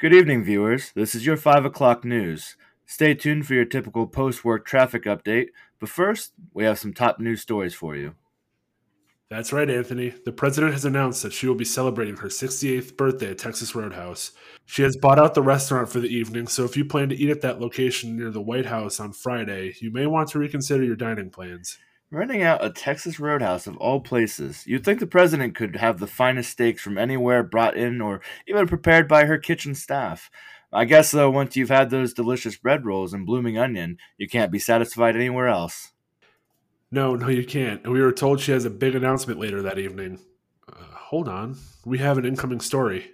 [0.00, 0.92] Good evening, viewers.
[0.92, 2.56] This is your 5 o'clock news.
[2.86, 5.48] Stay tuned for your typical post work traffic update,
[5.78, 8.14] but first, we have some top news stories for you.
[9.28, 10.14] That's right, Anthony.
[10.24, 14.32] The president has announced that she will be celebrating her 68th birthday at Texas Roadhouse.
[14.64, 17.28] She has bought out the restaurant for the evening, so if you plan to eat
[17.28, 20.96] at that location near the White House on Friday, you may want to reconsider your
[20.96, 21.76] dining plans.
[22.12, 26.08] Renting out a Texas Roadhouse of all places, you'd think the president could have the
[26.08, 30.28] finest steaks from anywhere brought in or even prepared by her kitchen staff.
[30.72, 34.50] I guess, though, once you've had those delicious bread rolls and blooming onion, you can't
[34.50, 35.92] be satisfied anywhere else.
[36.90, 37.84] No, no, you can't.
[37.84, 40.18] And we were told she has a big announcement later that evening.
[40.68, 41.56] Uh, hold on.
[41.84, 43.12] We have an incoming story.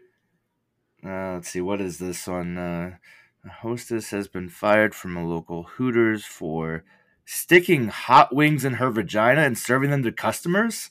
[1.04, 2.56] Uh, let's see, what is this one?
[2.56, 2.96] Uh,
[3.44, 6.84] a hostess has been fired from a local Hooters for
[7.26, 10.90] sticking hot wings in her vagina and serving them to customers?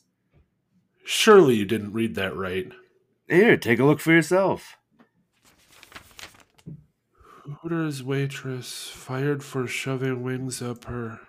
[1.03, 2.71] Surely you didn't read that right.
[3.27, 4.77] Here, take a look for yourself.
[7.61, 11.19] Hooters waitress fired for shoving wings up her.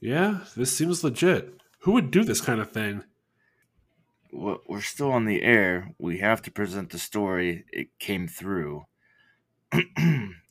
[0.00, 1.54] Yeah, this seems legit.
[1.80, 3.04] Who would do this kind of thing?
[4.32, 5.94] Well, we're still on the air.
[5.98, 7.64] We have to present the story.
[7.72, 8.84] It came through.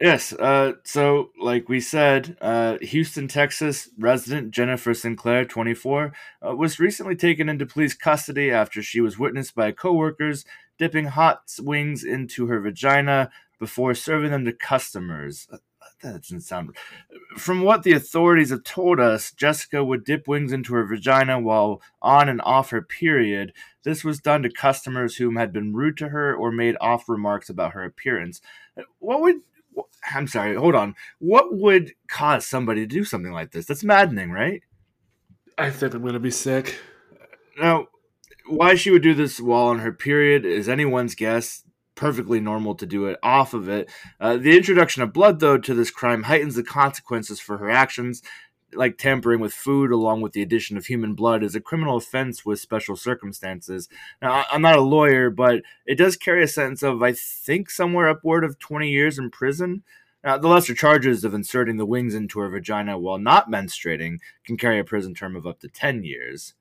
[0.00, 6.12] yes, uh, so like we said, uh, Houston, Texas resident Jennifer Sinclair, 24,
[6.46, 10.44] uh, was recently taken into police custody after she was witnessed by coworkers
[10.78, 15.48] dipping hot wings into her vagina before serving them to customers.
[15.52, 15.58] Uh,
[16.02, 16.76] that doesn't sound.
[17.36, 21.82] From what the authorities have told us, Jessica would dip wings into her vagina while
[22.00, 23.52] on and off her period.
[23.82, 27.48] This was done to customers whom had been rude to her or made off remarks
[27.48, 28.40] about her appearance.
[28.98, 29.40] What would.
[30.14, 30.94] I'm sorry, hold on.
[31.18, 33.66] What would cause somebody to do something like this?
[33.66, 34.62] That's maddening, right?
[35.56, 36.78] I think I'm going to be sick.
[37.60, 37.88] Now,
[38.46, 42.86] why she would do this while on her period is anyone's guess perfectly normal to
[42.86, 43.90] do it off of it.
[44.20, 48.22] Uh, the introduction of blood, though, to this crime heightens the consequences for her actions.
[48.74, 52.44] Like tampering with food, along with the addition of human blood, is a criminal offense
[52.44, 53.88] with special circumstances.
[54.20, 58.08] Now, I'm not a lawyer, but it does carry a sentence of, I think, somewhere
[58.08, 59.82] upward of 20 years in prison.
[60.22, 64.56] Now, the lesser charges of inserting the wings into her vagina while not menstruating can
[64.56, 66.54] carry a prison term of up to 10 years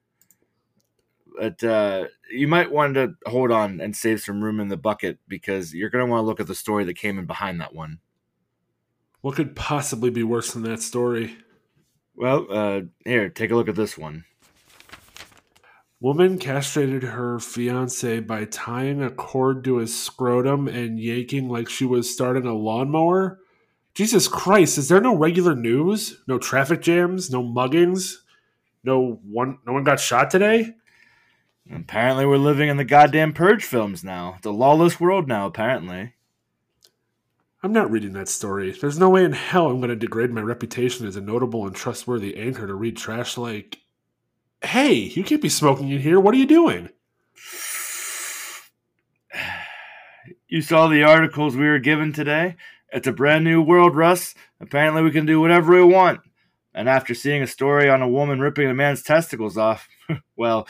[1.38, 5.19] but uh, you might want to hold on and save some room in the bucket
[5.28, 7.75] because you're going to want to look at the story that came in behind that
[7.75, 8.00] one.
[9.22, 11.38] What could possibly be worse than that story?
[12.17, 14.25] Well, uh, here, take a look at this one.
[16.00, 21.85] Woman castrated her fiance by tying a cord to his scrotum and yanking like she
[21.85, 23.39] was starting a lawnmower.
[23.94, 26.22] Jesus Christ, is there no regular news?
[26.27, 27.29] No traffic jams?
[27.31, 28.16] No muggings?
[28.83, 30.73] No one no one got shot today?
[31.72, 34.38] Apparently, we're living in the goddamn Purge films now.
[34.41, 36.13] The lawless world now, apparently.
[37.63, 38.72] I'm not reading that story.
[38.72, 41.75] There's no way in hell I'm going to degrade my reputation as a notable and
[41.75, 43.79] trustworthy anchor to read trash like,
[44.63, 46.19] Hey, you can't be smoking in here.
[46.19, 46.90] What are you doing?
[50.50, 52.56] You saw the articles we were given today?
[52.94, 54.34] It's a brand new world, Russ.
[54.62, 56.22] Apparently, we can do whatever we want.
[56.74, 59.89] And after seeing a story on a woman ripping a man's testicles off,
[60.38, 60.66] well,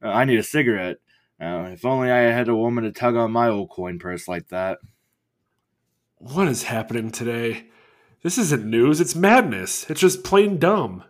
[0.00, 0.96] I need a cigarette.
[1.38, 4.48] Uh, if only I had a woman to tug on my old coin purse like
[4.48, 4.78] that.
[6.20, 7.66] What is happening today?
[8.24, 9.88] This isn't news, it's madness.
[9.88, 11.04] It's just plain dumb.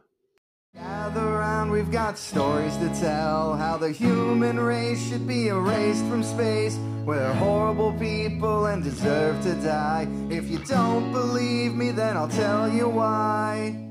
[0.74, 3.56] Gather round, we've got stories to tell.
[3.56, 6.76] How the human race should be erased from space.
[7.06, 10.06] We're horrible people and deserve to die.
[10.28, 13.88] If you don't believe me, then I'll tell you why.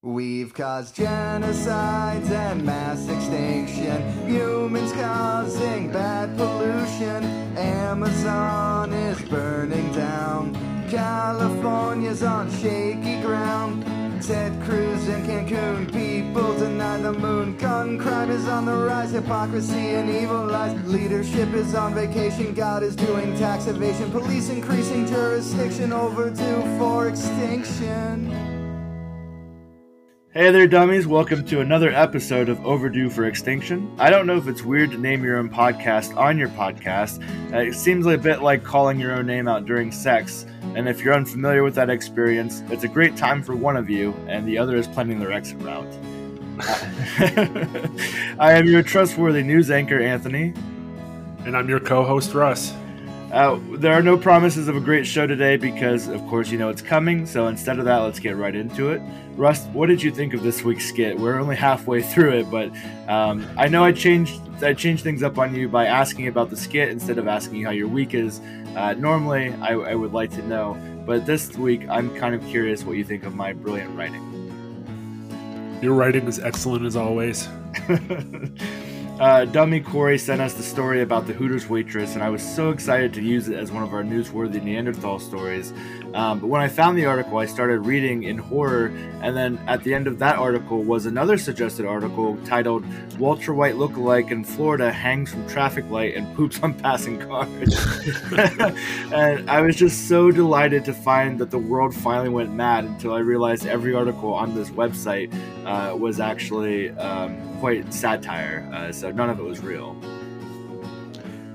[0.00, 7.24] We've caused genocides and mass extinction, humans causing bad pollution.
[7.58, 10.54] Amazon is burning down,
[10.88, 13.82] California's on shaky ground.
[14.22, 17.56] Ted Cruz in Cancun, people deny the moon.
[17.56, 20.80] Gun crime is on the rise, hypocrisy and evil lies.
[20.86, 24.12] Leadership is on vacation, God is doing tax evasion.
[24.12, 28.57] Police increasing jurisdiction, overdue for extinction.
[30.38, 31.04] Hey there, dummies.
[31.04, 33.92] Welcome to another episode of Overdue for Extinction.
[33.98, 37.20] I don't know if it's weird to name your own podcast on your podcast.
[37.52, 40.46] Uh, it seems a bit like calling your own name out during sex.
[40.76, 44.12] And if you're unfamiliar with that experience, it's a great time for one of you,
[44.28, 45.92] and the other is planning their exit route.
[48.38, 50.54] I am your trustworthy news anchor, Anthony.
[51.46, 52.72] And I'm your co host, Russ.
[53.32, 56.70] Uh, there are no promises of a great show today because, of course, you know
[56.70, 57.26] it's coming.
[57.26, 59.02] So instead of that, let's get right into it.
[59.36, 61.18] Russ, what did you think of this week's skit?
[61.18, 62.72] We're only halfway through it, but
[63.06, 66.56] um, I know I changed I changed things up on you by asking about the
[66.56, 68.40] skit instead of asking you how your week is.
[68.74, 70.76] Uh, normally, I, I would like to know,
[71.06, 74.24] but this week I'm kind of curious what you think of my brilliant writing.
[75.82, 77.46] Your writing is excellent as always.
[79.18, 82.70] Uh, Dummy Corey sent us the story about the Hooters waitress, and I was so
[82.70, 85.72] excited to use it as one of our newsworthy Neanderthal stories.
[86.14, 88.86] Um, but when I found the article, I started reading in horror,
[89.20, 92.84] and then at the end of that article was another suggested article titled
[93.18, 97.74] "Walter White lookalike in Florida hangs from traffic light and poops on passing cars."
[99.12, 103.12] and I was just so delighted to find that the world finally went mad until
[103.12, 105.32] I realized every article on this website
[105.66, 108.68] uh, was actually um, quite satire.
[108.74, 109.96] Uh, so none of it was real.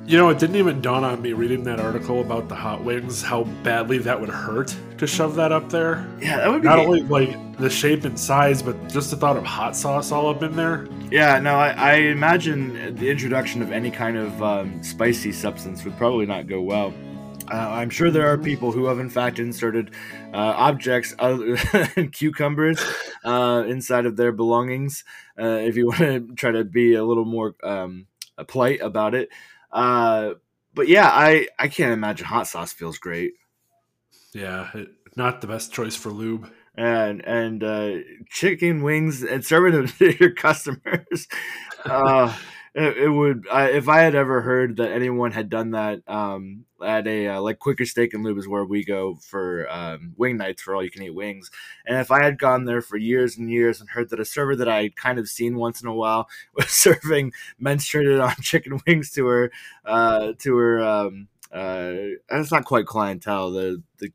[0.06, 3.22] You know, it didn't even dawn on me reading that article about the hot wings
[3.22, 6.06] how badly that would hurt to shove that up there.
[6.20, 9.38] Yeah, that would be Not only like the shape and size, but just the thought
[9.38, 10.90] of hot sauce all up in there.
[11.10, 15.96] Yeah, no, I, I imagine the introduction of any kind of um, spicy substance would
[15.98, 16.94] probably not go well.
[17.50, 19.92] Uh, I'm sure there are people who have, in fact, inserted
[20.34, 21.56] uh, objects other
[22.12, 22.84] cucumbers
[23.24, 25.06] uh, inside of their belongings.
[25.40, 28.08] Uh, if you want to try to be a little more um,
[28.48, 29.30] polite about it,
[29.74, 30.36] uh,
[30.74, 33.34] but yeah, I I can't imagine hot sauce feels great.
[34.34, 36.50] Yeah, it, not the best choice for lube.
[36.76, 37.92] and and uh,
[38.30, 41.28] chicken wings and serving them to your customers.
[41.86, 42.34] Uh,
[42.76, 46.66] it, it would I, if I had ever heard that anyone had done that um,
[46.84, 50.38] at a uh, like Quaker Steak and Lube is where we go for um, wing
[50.38, 51.52] nights for all you can eat wings.
[51.86, 54.56] And if I had gone there for years and years and heard that a server
[54.56, 58.80] that I had kind of seen once in a while was serving menstruated on chicken
[58.88, 59.52] wings to her
[59.86, 60.82] uh, to her.
[60.82, 61.94] Um, uh,
[62.28, 63.52] that's not quite clientele.
[63.52, 64.12] The the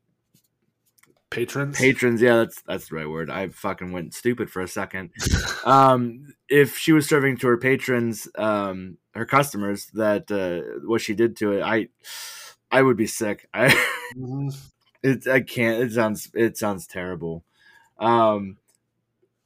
[1.29, 1.77] Patrons?
[1.77, 5.11] patrons yeah that's that's the right word i fucking went stupid for a second
[5.63, 11.13] um if she was serving to her patrons um her customers that uh what she
[11.13, 11.87] did to it i
[12.71, 13.47] i would be sick.
[13.53, 13.69] I
[14.17, 14.53] Mhm.
[15.03, 17.43] it i can't it sounds it sounds terrible.
[17.99, 18.57] Um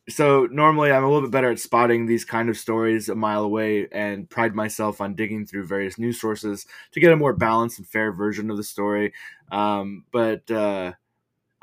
[0.09, 3.43] so normally i'm a little bit better at spotting these kind of stories a mile
[3.43, 7.79] away and pride myself on digging through various news sources to get a more balanced
[7.79, 9.13] and fair version of the story.
[9.51, 10.93] Um but uh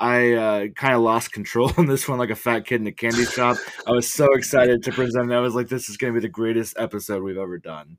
[0.01, 2.91] I uh, kind of lost control on this one, like a fat kid in a
[2.91, 3.57] candy shop.
[3.87, 5.31] I was so excited to present.
[5.31, 5.35] it.
[5.35, 7.97] I was like, "This is going to be the greatest episode we've ever done."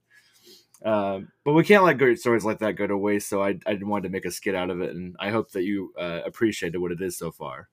[0.84, 3.28] Um, but we can't let great stories like that go to waste.
[3.28, 5.62] So I, I wanted to make a skit out of it, and I hope that
[5.62, 7.68] you uh, appreciated what it is so far.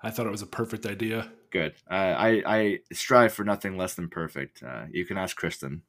[0.00, 1.32] I thought it was a perfect idea.
[1.50, 1.74] Good.
[1.90, 4.62] Uh, I I strive for nothing less than perfect.
[4.62, 5.82] Uh, you can ask Kristen.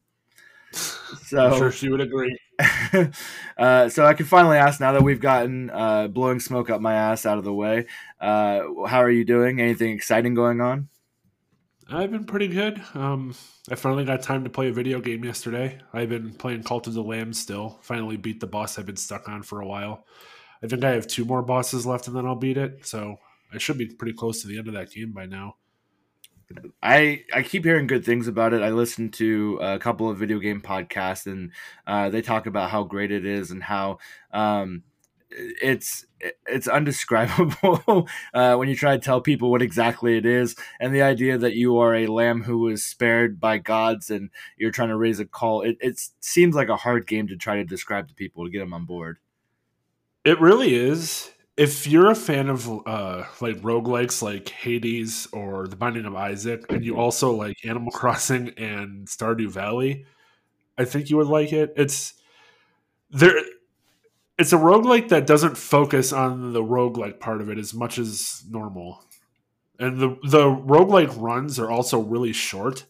[1.24, 2.38] So I'm sure she would agree.
[3.57, 6.94] uh, so I can finally ask now that we've gotten uh, blowing smoke up my
[6.94, 7.85] ass out of the way.
[8.19, 9.61] Uh, how are you doing?
[9.61, 10.89] Anything exciting going on?
[11.91, 12.81] I've been pretty good.
[12.94, 13.33] Um,
[13.69, 15.79] I finally got time to play a video game yesterday.
[15.91, 17.79] I've been playing Cult of the Lamb still.
[17.81, 20.05] Finally beat the boss I've been stuck on for a while.
[20.62, 22.85] I think I have two more bosses left and then I'll beat it.
[22.85, 23.17] So
[23.51, 25.55] I should be pretty close to the end of that game by now.
[26.81, 28.62] I I keep hearing good things about it.
[28.62, 31.51] I listened to a couple of video game podcasts, and
[31.86, 34.00] uh, they talk about how great it is and how
[34.31, 34.84] um,
[35.31, 36.06] it's
[36.48, 41.01] it's undescribable uh, when you try to tell people what exactly it is, and the
[41.01, 44.98] idea that you are a lamb who was spared by gods and you're trying to
[44.98, 45.62] raise a call.
[45.62, 48.60] It, it seems like a hard game to try to describe to people to get
[48.60, 49.18] them on board.
[50.25, 51.32] It really is.
[51.60, 56.63] If you're a fan of uh, like roguelikes like Hades or The Binding of Isaac,
[56.70, 60.06] and you also like Animal Crossing and Stardew Valley,
[60.78, 61.74] I think you would like it.
[61.75, 62.13] It's
[63.10, 63.36] there
[64.38, 68.42] it's a roguelike that doesn't focus on the roguelike part of it as much as
[68.50, 69.04] normal.
[69.80, 72.86] And the the roguelike runs are also really short.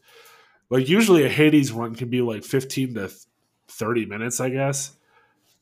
[0.70, 3.12] Like usually a Hades run can be like 15 to
[3.70, 4.92] 30 minutes, I guess,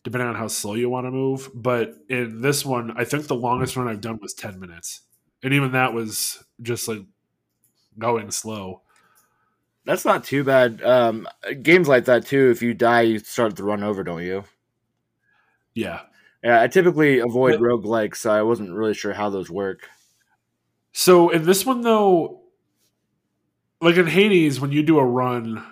[0.08, 1.50] depending on how slow you want to move.
[1.54, 5.02] But in this one, I think the longest run I've done was 10 minutes.
[5.44, 7.02] And even that was just like
[8.00, 8.84] going slow.
[9.84, 10.82] That's not too bad.
[10.82, 11.28] Um,
[11.62, 12.50] games like that too.
[12.52, 14.46] If you die, you start the run over, don't you?
[15.74, 16.00] Yeah.
[16.42, 19.90] Yeah, I typically avoid But- roguelikes, so I wasn't really sure how those work.
[20.94, 22.44] So in this one though,
[23.82, 25.66] like in Hades, when you do a run,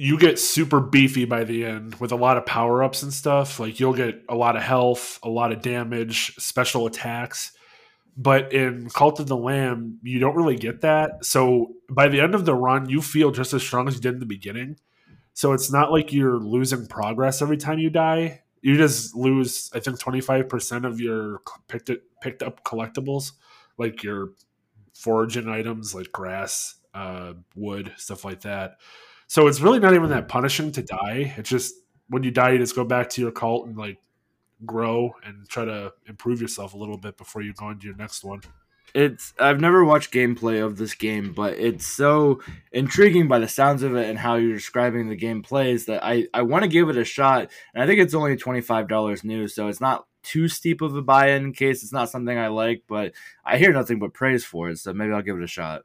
[0.00, 3.60] you get super beefy by the end with a lot of power ups and stuff.
[3.60, 7.52] Like you'll get a lot of health, a lot of damage, special attacks.
[8.16, 11.26] But in Cult of the Lamb, you don't really get that.
[11.26, 14.14] So by the end of the run, you feel just as strong as you did
[14.14, 14.78] in the beginning.
[15.34, 18.40] So it's not like you're losing progress every time you die.
[18.62, 23.32] you just lose I think 25% of your picked it, picked up collectibles
[23.76, 24.30] like your
[24.94, 28.78] foraging items like grass, uh, wood, stuff like that.
[29.30, 31.32] So it's really not even that punishing to die.
[31.36, 31.76] It's just
[32.08, 33.98] when you die, you just go back to your cult and like
[34.66, 37.94] grow and try to improve yourself a little bit before you go on to your
[37.94, 38.40] next one.
[38.92, 43.84] It's I've never watched gameplay of this game, but it's so intriguing by the sounds
[43.84, 46.88] of it and how you're describing the game plays that I, I want to give
[46.88, 47.52] it a shot.
[47.72, 50.96] And I think it's only twenty five dollars new, so it's not too steep of
[50.96, 53.12] a buy in case it's not something I like, but
[53.44, 55.82] I hear nothing but praise for it, so maybe I'll give it a shot.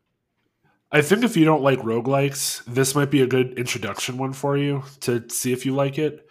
[0.92, 4.58] I think if you don't like roguelikes, this might be a good introduction one for
[4.58, 6.28] you to see if you like it.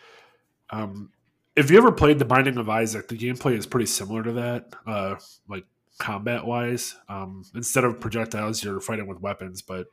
[0.71, 1.11] Um,
[1.57, 4.73] if you ever played The Binding of Isaac, the gameplay is pretty similar to that,
[4.87, 5.17] uh,
[5.49, 5.65] like
[5.99, 6.97] combat wise.
[7.09, 9.87] Um, instead of projectiles, you're fighting with weapons, but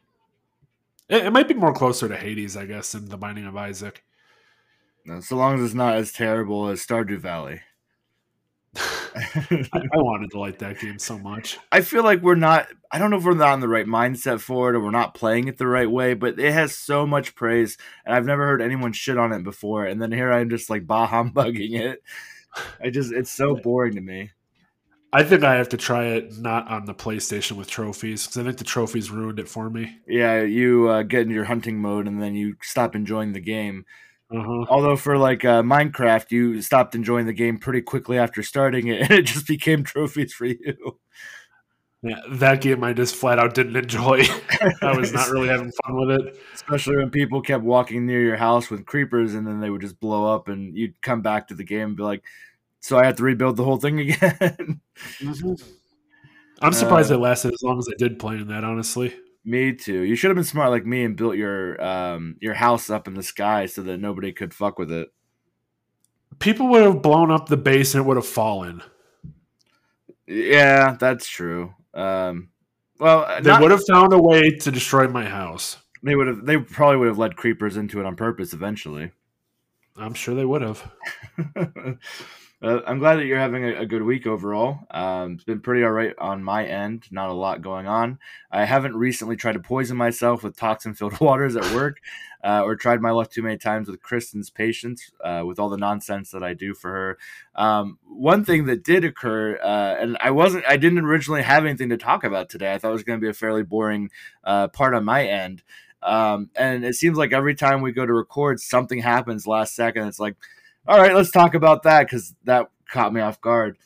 [1.10, 4.04] it, it, might be more closer to Hades, I guess, than The Binding of Isaac.
[5.06, 7.62] No, so long as it's not as terrible as Stardew Valley.
[9.16, 11.58] I, I, wanted to like that game so much.
[11.72, 12.68] I feel like we're not.
[12.92, 15.14] I don't know if we're not in the right mindset for it, or we're not
[15.14, 16.14] playing it the right way.
[16.14, 19.86] But it has so much praise, and I've never heard anyone shit on it before.
[19.86, 22.02] And then here I'm just like bah humbugging it.
[22.84, 24.32] I just it's so boring to me.
[25.14, 28.44] I think I have to try it not on the PlayStation with trophies because I
[28.44, 29.98] think the trophies ruined it for me.
[30.08, 33.86] Yeah, you uh, get into your hunting mode and then you stop enjoying the game.
[34.34, 34.66] Uh-huh.
[34.70, 39.02] Although for like uh, Minecraft, you stopped enjoying the game pretty quickly after starting it,
[39.10, 41.00] and it just became trophies for you.
[42.04, 44.24] Yeah, that game I just flat out didn't enjoy.
[44.82, 46.40] I was not really having fun with it.
[46.54, 50.00] Especially when people kept walking near your house with creepers, and then they would just
[50.00, 52.24] blow up, and you'd come back to the game and be like,
[52.80, 54.82] "So I have to rebuild the whole thing again."
[55.20, 55.54] mm-hmm.
[56.64, 58.64] I'm surprised uh, it lasted as long as I did playing that.
[58.64, 60.02] Honestly, me too.
[60.02, 63.14] You should have been smart like me and built your um your house up in
[63.14, 65.10] the sky so that nobody could fuck with it.
[66.40, 68.82] People would have blown up the base and it would have fallen.
[70.28, 71.74] Yeah, that's true.
[71.94, 72.50] Um
[73.00, 75.78] well, they not, would have found a way to destroy my house.
[76.04, 79.12] They would have they probably would have led creepers into it on purpose eventually.
[79.98, 80.92] I'm sure they would have.
[82.64, 84.78] Uh, I'm glad that you're having a, a good week overall.
[84.92, 87.08] Um, it's been pretty all right on my end.
[87.10, 88.20] Not a lot going on.
[88.52, 92.02] I haven't recently tried to poison myself with toxin filled waters at work,
[92.44, 95.78] uh, or tried my luck too many times with Kristen's patience uh, with all the
[95.78, 97.18] nonsense that I do for her.
[97.56, 101.90] Um, one thing that did occur, uh, and I wasn't, I didn't originally have anything
[101.90, 102.74] to talk about today.
[102.74, 104.12] I thought it was going to be a fairly boring
[104.44, 105.64] uh, part on my end.
[106.04, 110.08] Um, and it seems like every time we go to record, something happens last second.
[110.08, 110.36] It's like,
[110.88, 113.78] all right, let's talk about that because that caught me off guard.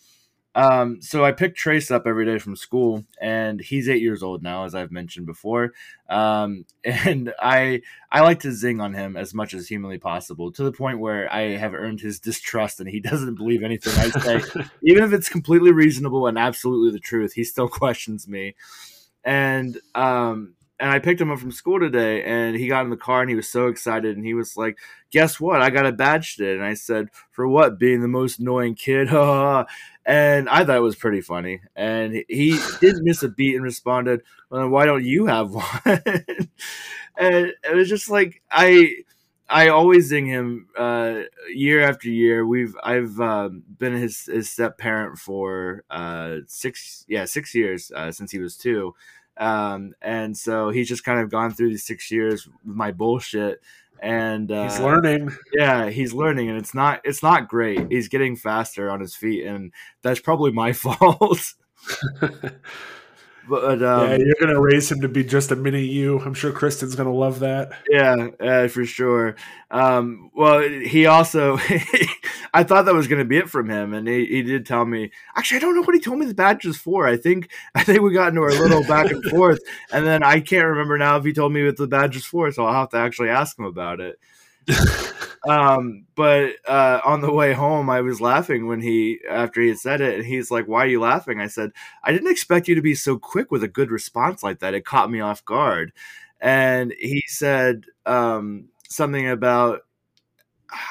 [0.56, 4.42] Um, so I pick Trace up every day from school, and he's eight years old
[4.42, 5.74] now, as I've mentioned before.
[6.10, 10.64] Um, and I I like to zing on him as much as humanly possible, to
[10.64, 14.42] the point where I have earned his distrust, and he doesn't believe anything I say,
[14.84, 17.34] even if it's completely reasonable and absolutely the truth.
[17.34, 18.56] He still questions me,
[19.26, 22.98] and um, and I picked him up from school today, and he got in the
[22.98, 24.78] car and he was so excited, and he was like,
[25.12, 25.62] "Guess what?
[25.62, 27.80] I got a badge today." And I said, "For what?
[27.80, 29.08] Being the most annoying kid?"
[30.06, 34.22] and I thought it was pretty funny, and he didn't miss a beat and responded,
[34.50, 36.02] "Well, why don't you have one?"
[37.18, 39.04] and it was just like I.
[39.48, 41.20] I always zing him uh,
[41.54, 42.48] year after year.
[42.48, 48.12] We've I've um, been his, his step parent for uh, six yeah six years uh,
[48.12, 48.96] since he was two,
[49.38, 53.62] um, and so he's just kind of gone through these six years with my bullshit.
[54.02, 55.32] And uh, he's learning.
[55.54, 57.92] Yeah, he's learning, and it's not it's not great.
[57.92, 61.54] He's getting faster on his feet, and that's probably my fault.
[63.48, 66.20] But um, yeah, you're gonna raise him to be just a mini you.
[66.20, 67.74] I'm sure Kristen's gonna love that.
[67.90, 69.36] Yeah, uh, for sure.
[69.70, 71.58] Um, well, he also,
[72.54, 75.12] I thought that was gonna be it from him, and he, he did tell me.
[75.36, 77.08] Actually, I don't know what he told me the badge was for.
[77.08, 79.60] I think I think we got into a little back and forth,
[79.92, 82.52] and then I can't remember now if he told me what the badge was for.
[82.52, 84.20] So I'll have to actually ask him about it.
[85.48, 89.78] um, but uh, on the way home, I was laughing when he after he had
[89.80, 91.72] said it, and he's like, "Why are you laughing?" I said,
[92.04, 94.74] "I didn't expect you to be so quick with a good response like that.
[94.74, 95.94] It caught me off guard."
[96.42, 99.82] And he said um, something about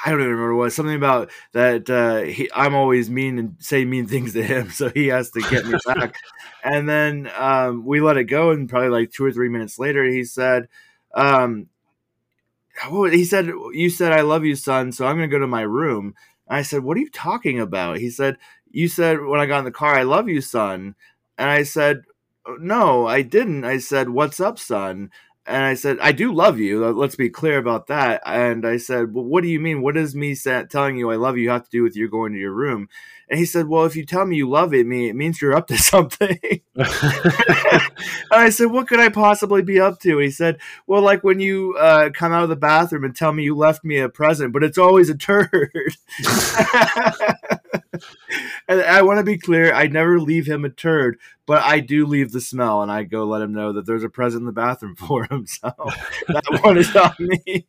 [0.05, 1.89] I don't even remember what something about that.
[1.89, 5.41] Uh, he, I'm always mean and say mean things to him, so he has to
[5.41, 6.15] get me back.
[6.63, 10.03] and then um, we let it go, and probably like two or three minutes later,
[10.05, 10.67] he said,
[11.13, 11.67] um,
[13.11, 14.91] he said, You said, I love you, son.
[14.91, 16.15] So I'm going to go to my room.
[16.47, 17.97] And I said, What are you talking about?
[17.97, 18.37] He said,
[18.71, 20.95] You said when I got in the car, I love you, son.
[21.37, 22.03] And I said,
[22.59, 23.65] No, I didn't.
[23.65, 25.11] I said, What's up, son?
[25.47, 26.85] and I said, I do love you.
[26.91, 28.21] Let's be clear about that.
[28.25, 29.81] And I said, Well, what do you mean?
[29.81, 32.39] What does me telling you I love you have to do with you going to
[32.39, 32.89] your room?
[33.29, 35.55] And he said, Well, if you tell me you love it, me, it means you're
[35.55, 36.37] up to something.
[36.75, 36.89] and
[38.31, 40.13] I said, What could I possibly be up to?
[40.13, 43.33] And he said, Well, like when you uh, come out of the bathroom and tell
[43.33, 45.51] me you left me a present, but it's always a turd.
[48.67, 52.05] and I want to be clear, I never leave him a turd, but I do
[52.05, 54.51] leave the smell and I go let him know that there's a present in the
[54.51, 55.45] bathroom for him.
[55.47, 55.73] So
[56.27, 57.65] that one is on me.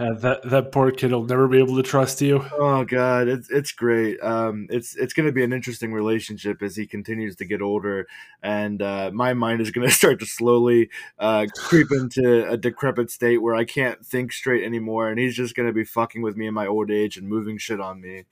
[0.00, 2.42] Uh, that that poor kid will never be able to trust you.
[2.52, 4.18] Oh god, it's it's great.
[4.22, 8.06] Um, it's it's going to be an interesting relationship as he continues to get older,
[8.42, 10.88] and uh, my mind is going to start to slowly
[11.18, 15.54] uh, creep into a decrepit state where I can't think straight anymore, and he's just
[15.54, 18.24] going to be fucking with me in my old age and moving shit on me.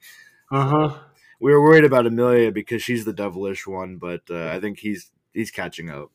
[0.51, 0.99] Uh huh.
[1.39, 5.11] We were worried about Amelia because she's the devilish one, but uh, I think he's
[5.35, 6.11] he's catching up.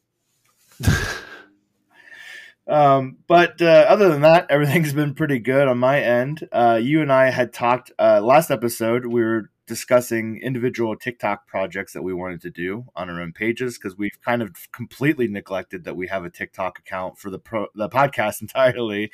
[2.67, 6.47] Um, but uh, other than that, everything's been pretty good on my end.
[6.51, 9.05] Uh, you and I had talked uh, last episode.
[9.05, 13.77] We were discussing individual TikTok projects that we wanted to do on our own pages
[13.77, 17.67] because we've kind of completely neglected that we have a TikTok account for the pro-
[17.75, 19.11] the podcast entirely.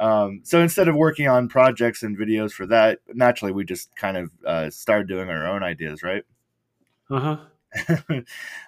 [0.00, 4.16] Um, so instead of working on projects and videos for that, naturally we just kind
[4.16, 6.22] of uh, started doing our own ideas, right?
[7.10, 7.36] Uh huh.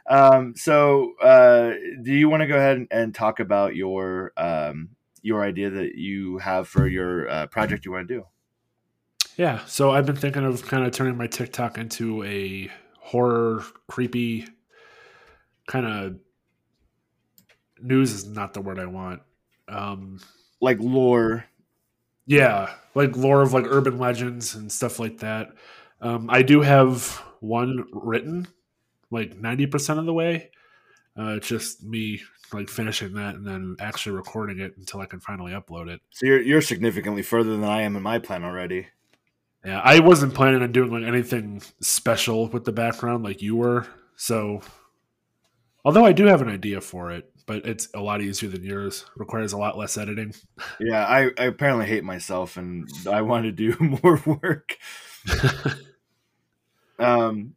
[0.08, 4.90] um, so, uh, do you want to go ahead and, and talk about your um,
[5.22, 8.26] your idea that you have for your uh, project you want to do?
[9.36, 9.64] Yeah.
[9.66, 14.46] So I've been thinking of kind of turning my TikTok into a horror, creepy
[15.66, 16.16] kind of
[17.80, 19.22] news is not the word I want.
[19.68, 20.20] Um,
[20.60, 21.44] Like lore.
[22.26, 25.50] yeah, like lore of like urban legends and stuff like that.
[26.00, 28.46] Um, I do have one written,
[29.10, 30.50] like ninety percent of the way.
[31.18, 32.20] Uh, it's just me
[32.52, 36.00] like finishing that and then actually recording it until I can finally upload it.
[36.10, 38.88] So you're you're significantly further than I am in my plan already.
[39.64, 43.86] Yeah, I wasn't planning on doing like anything special with the background like you were.
[44.16, 44.62] So,
[45.84, 49.04] although I do have an idea for it, but it's a lot easier than yours.
[49.16, 50.34] Requires a lot less editing.
[50.78, 54.78] Yeah, I, I apparently hate myself, and I want to do more work.
[56.98, 57.54] um,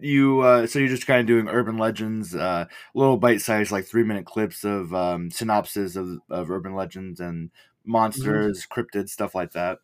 [0.00, 4.26] you uh, so you're just kind of doing urban legends, uh, little bite-sized like three-minute
[4.26, 7.50] clips of um, synopses of of urban legends and
[7.84, 9.78] monsters, cryptid stuff like that.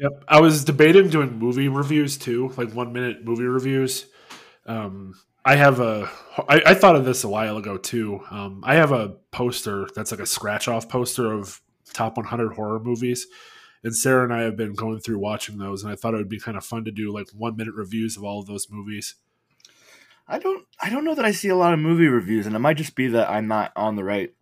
[0.00, 0.24] Yep.
[0.26, 4.06] I was debating doing movie reviews too, like one minute movie reviews.
[4.66, 6.10] Um, I have a.
[6.48, 8.20] I, I thought of this a while ago too.
[8.30, 11.60] Um, I have a poster that's like a scratch off poster of
[11.92, 13.26] top 100 horror movies,
[13.84, 16.28] and Sarah and I have been going through watching those, and I thought it would
[16.28, 19.14] be kind of fun to do like one minute reviews of all of those movies.
[20.26, 22.60] I don't I don't know that I see a lot of movie reviews, and it
[22.60, 24.32] might just be that I'm not on the right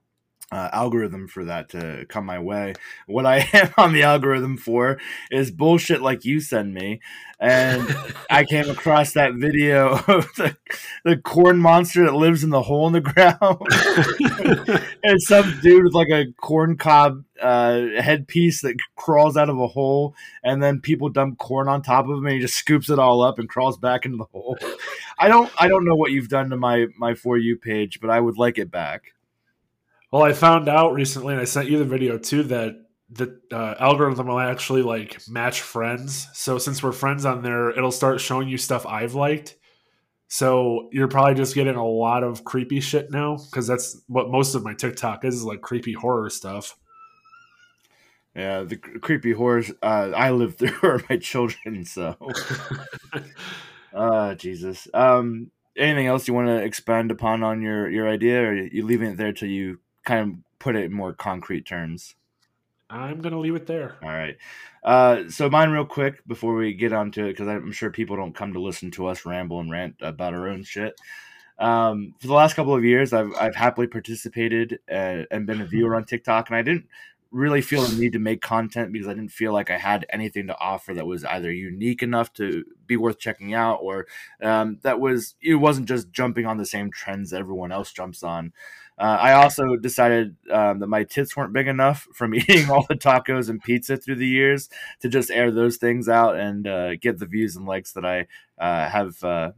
[0.53, 2.75] uh, algorithm for that to come my way.
[3.07, 7.01] What I am on the algorithm for is bullshit like you send me,
[7.41, 7.97] and
[8.29, 10.57] I came across that video of the,
[11.05, 15.95] the corn monster that lives in the hole in the ground, and some dude with
[15.95, 21.09] like a corn cob uh, headpiece that crawls out of a hole, and then people
[21.09, 23.79] dump corn on top of him, and he just scoops it all up and crawls
[23.79, 24.59] back into the hole.
[25.19, 28.11] I don't I don't know what you've done to my my for you page, but
[28.11, 29.15] I would like it back.
[30.13, 32.77] Well, I found out recently, and I sent you the video too, that
[33.09, 36.29] the uh, algorithm will actually like match friends.
[36.35, 39.57] So since we're friends on there, it'll start showing you stuff I've liked.
[40.29, 44.55] So you're probably just getting a lot of creepy shit now because that's what most
[44.55, 46.77] of my TikTok is, is like creepy horror stuff.
[48.35, 51.85] Yeah, the cr- creepy horrors uh, I live through are my children.
[51.85, 52.17] So,
[53.95, 54.89] uh, Jesus.
[54.93, 59.11] Um, anything else you want to expand upon on your your idea, or you leaving
[59.11, 62.15] it there till you kind of put it in more concrete terms?
[62.91, 63.97] I'm gonna leave it there.
[64.03, 64.37] All right.
[64.85, 68.35] Uh, so mine, real quick, before we get onto it, because I'm sure people don't
[68.35, 70.95] come to listen to us ramble and rant about our own shit.
[71.59, 75.67] Um, for the last couple of years, I've I've happily participated uh, and been a
[75.73, 76.87] viewer on TikTok, and I didn't
[77.31, 80.49] really feel the need to make content because I didn't feel like I had anything
[80.49, 84.07] to offer that was either unique enough to be worth checking out, or
[84.43, 88.53] um, that was it wasn't just jumping on the same trends everyone else jumps on.
[89.03, 92.95] Uh, I also decided um, that my tits weren't big enough from eating all the
[92.95, 97.19] tacos and pizza through the years to just air those things out and uh, get
[97.19, 99.25] the views and likes that I uh, have.
[99.25, 99.51] Uh,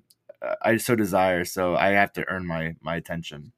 [0.63, 3.53] I so desire, so I have to earn my my attention.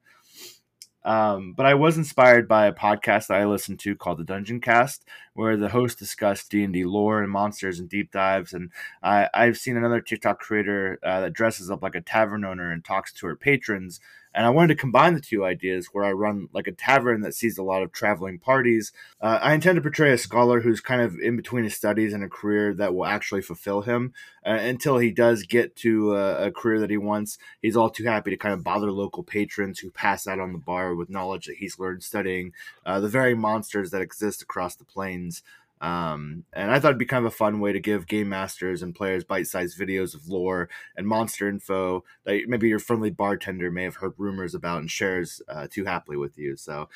[1.05, 4.59] Um, but I was inspired by a podcast that I listened to called the Dungeon
[4.59, 5.05] Cast,
[5.37, 8.53] where the hosts discuss D and D lore and monsters and deep dives.
[8.53, 8.71] And
[9.03, 12.83] I, I've seen another TikTok creator uh, that dresses up like a tavern owner and
[12.83, 13.99] talks to her patrons
[14.37, 17.33] and I wanted to combine the two ideas where I run like a tavern that
[17.33, 18.93] sees a lot of traveling parties.
[19.19, 22.23] Uh, I intend to portray a scholar who's kind of in between his studies and
[22.23, 24.13] a career that will actually fulfill him
[24.45, 27.39] uh, until he does get to a, a, career that he wants.
[27.63, 30.59] He's all too happy to kind of bother local patrons who pass out on the
[30.59, 32.53] bar with knowledge that he's learned studying
[32.85, 35.26] uh, the very monsters that exist across the plains.
[35.79, 38.81] Um, and I thought it'd be kind of a fun way to give game masters
[38.81, 43.83] and players bite-sized videos of lore and monster info that maybe your friendly bartender may
[43.83, 46.55] have heard rumors about and shares uh, too happily with you.
[46.57, 46.89] So,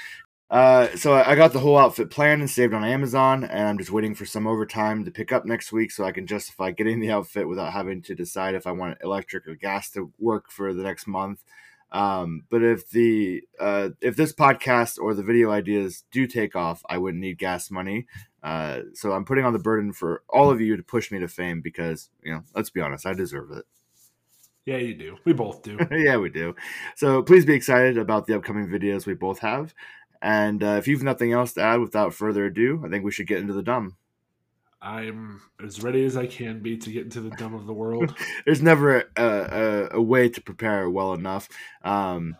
[0.49, 3.91] uh, so I got the whole outfit planned and saved on Amazon, and I'm just
[3.91, 7.11] waiting for some overtime to pick up next week so I can justify getting the
[7.11, 10.83] outfit without having to decide if I want electric or gas to work for the
[10.83, 11.43] next month.
[11.91, 16.83] Um, but if the uh, if this podcast or the video ideas do take off,
[16.89, 18.07] I wouldn't need gas money.
[18.41, 21.27] Uh, so I'm putting on the burden for all of you to push me to
[21.27, 23.65] fame because you know, let's be honest, I deserve it.
[24.65, 25.17] Yeah, you do.
[25.25, 25.77] We both do.
[25.91, 26.55] yeah, we do.
[26.95, 29.73] So please be excited about the upcoming videos we both have.
[30.21, 33.27] And uh, if you've nothing else to add, without further ado, I think we should
[33.27, 33.97] get into the dumb.
[34.81, 38.15] I'm as ready as I can be to get into the dumb of the world.
[38.45, 41.47] There's never a, a, a, way to prepare well enough.
[41.83, 42.35] Um,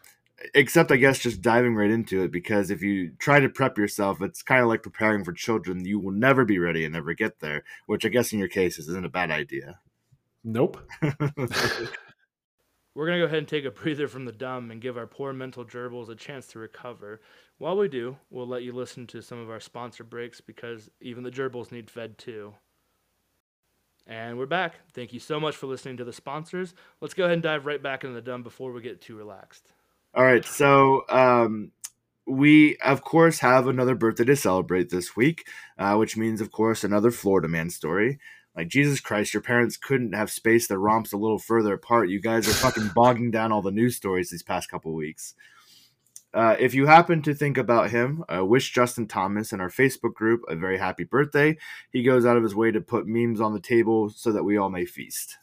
[0.56, 4.22] except I guess just diving right into it because if you try to prep yourself,
[4.22, 5.86] it's kind of like preparing for children.
[5.86, 8.80] You will never be ready and never get there, which I guess in your case
[8.80, 9.80] isn't a bad idea.
[10.44, 10.80] Nope.
[12.94, 15.08] We're going to go ahead and take a breather from the dumb and give our
[15.08, 17.22] poor mental gerbils a chance to recover.
[17.58, 21.24] While we do, we'll let you listen to some of our sponsor breaks because even
[21.24, 22.54] the gerbils need fed too.
[24.08, 24.80] And we're back.
[24.94, 26.74] Thank you so much for listening to the sponsors.
[27.02, 29.72] Let's go ahead and dive right back into the dumb before we get too relaxed.
[30.14, 30.44] All right.
[30.44, 31.72] So, um,
[32.28, 36.84] we, of course, have another birthday to celebrate this week, uh, which means, of course,
[36.84, 38.20] another Florida man story.
[38.56, 42.10] Like, Jesus Christ, your parents couldn't have spaced their romps a little further apart.
[42.10, 45.34] You guys are fucking bogging down all the news stories these past couple weeks.
[46.34, 50.14] Uh, if you happen to think about him, uh, wish Justin Thomas in our Facebook
[50.14, 51.58] group a very happy birthday.
[51.92, 54.58] He goes out of his way to put memes on the table so that we
[54.58, 55.36] all may feast.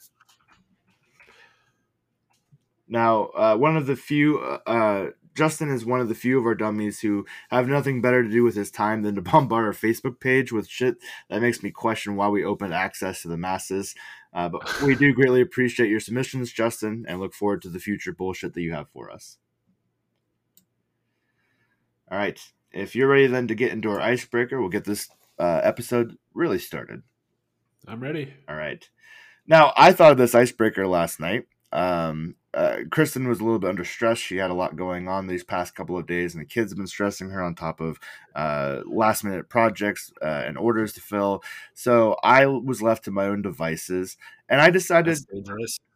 [2.87, 6.45] Now, uh, one of the few, uh, uh, Justin is one of the few of
[6.45, 9.71] our dummies who have nothing better to do with his time than to bombard our
[9.71, 10.97] Facebook page with shit
[11.29, 13.95] that makes me question why we opened access to the masses.
[14.33, 18.11] Uh, but we do greatly appreciate your submissions, Justin, and look forward to the future
[18.11, 19.37] bullshit that you have for us.
[22.11, 22.37] All right.
[22.73, 25.07] If you're ready then to get into our icebreaker, we'll get this
[25.39, 27.01] uh, episode really started.
[27.87, 28.33] I'm ready.
[28.49, 28.85] All right.
[29.47, 31.45] Now, I thought of this icebreaker last night.
[31.71, 34.17] Um, uh, Kristen was a little bit under stress.
[34.17, 36.77] She had a lot going on these past couple of days, and the kids have
[36.77, 37.99] been stressing her on top of
[38.35, 41.43] uh, last minute projects uh, and orders to fill.
[41.75, 45.19] So I was left to my own devices, and I decided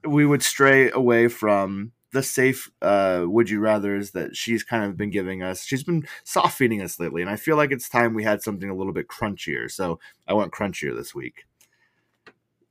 [0.06, 4.96] we would stray away from the safe uh, would you rather's that she's kind of
[4.96, 5.66] been giving us.
[5.66, 8.70] She's been soft feeding us lately, and I feel like it's time we had something
[8.70, 9.72] a little bit crunchier.
[9.72, 11.46] So I went crunchier this week.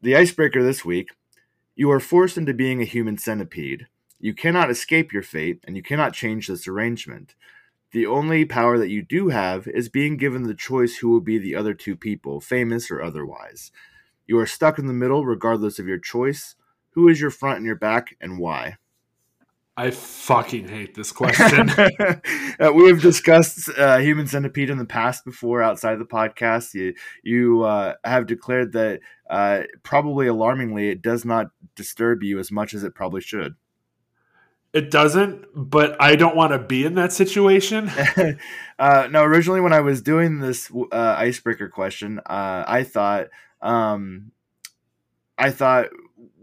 [0.00, 1.08] The icebreaker this week
[1.74, 3.86] you are forced into being a human centipede.
[4.18, 7.34] You cannot escape your fate, and you cannot change this arrangement.
[7.92, 11.38] The only power that you do have is being given the choice who will be
[11.38, 13.70] the other two people, famous or otherwise.
[14.26, 16.54] You are stuck in the middle regardless of your choice.
[16.90, 18.76] Who is your front and your back, and why?
[19.76, 21.70] I fucking hate this question.
[22.60, 26.74] uh, we have discussed uh, Human Centipede in the past before outside the podcast.
[26.74, 32.52] You, you uh, have declared that uh, probably alarmingly, it does not disturb you as
[32.52, 33.54] much as it probably should.
[34.74, 37.90] It doesn't, but I don't want to be in that situation.
[38.78, 43.28] uh, now, originally, when I was doing this uh, icebreaker question, uh, I thought,
[43.62, 44.32] um,
[45.38, 45.88] I thought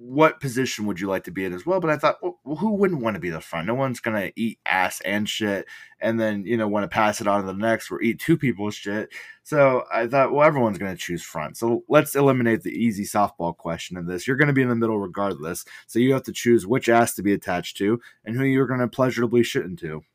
[0.10, 1.80] what position would you like to be in as well?
[1.80, 3.67] But I thought, well, who wouldn't want to be the front?
[3.67, 5.67] No one's gonna eat ass and shit,
[6.02, 8.36] and then you know want to pass it on to the next or eat two
[8.36, 9.10] people's shit.
[9.43, 11.58] So I thought, well, everyone's gonna choose front.
[11.58, 14.26] So let's eliminate the easy softball question in this.
[14.26, 17.22] You're gonna be in the middle regardless, so you have to choose which ass to
[17.22, 20.02] be attached to and who you're gonna pleasurably shit into.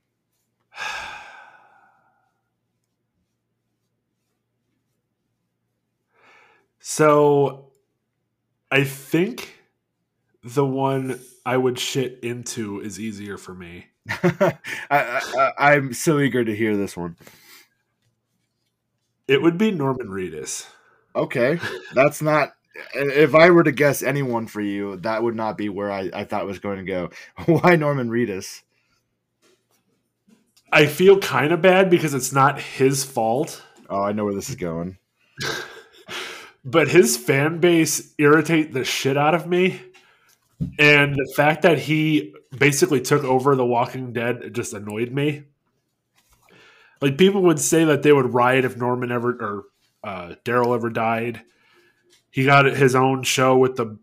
[6.87, 7.71] So
[8.71, 9.64] I think
[10.45, 13.87] the one I would shit into is easier for me.
[14.91, 17.17] I, am so eager to hear this one.
[19.27, 20.67] It would be Norman Reedus.
[21.17, 21.59] Okay,
[21.95, 22.55] that's not.
[22.93, 26.25] If I were to guess anyone for you, that would not be where I, I
[26.25, 27.11] thought was going to go.
[27.47, 28.63] Why Norman Reedus?
[30.71, 33.63] I feel kind of bad because it's not his fault.
[33.89, 34.99] Oh, I know where this is going.
[36.65, 39.81] but his fan base irritate the shit out of me.
[40.79, 45.45] And the fact that he basically took over The Walking Dead just annoyed me.
[47.01, 49.65] Like people would say that they would riot if Norman ever or
[50.03, 51.43] uh, Daryl ever died.
[52.31, 53.99] He got his own show with the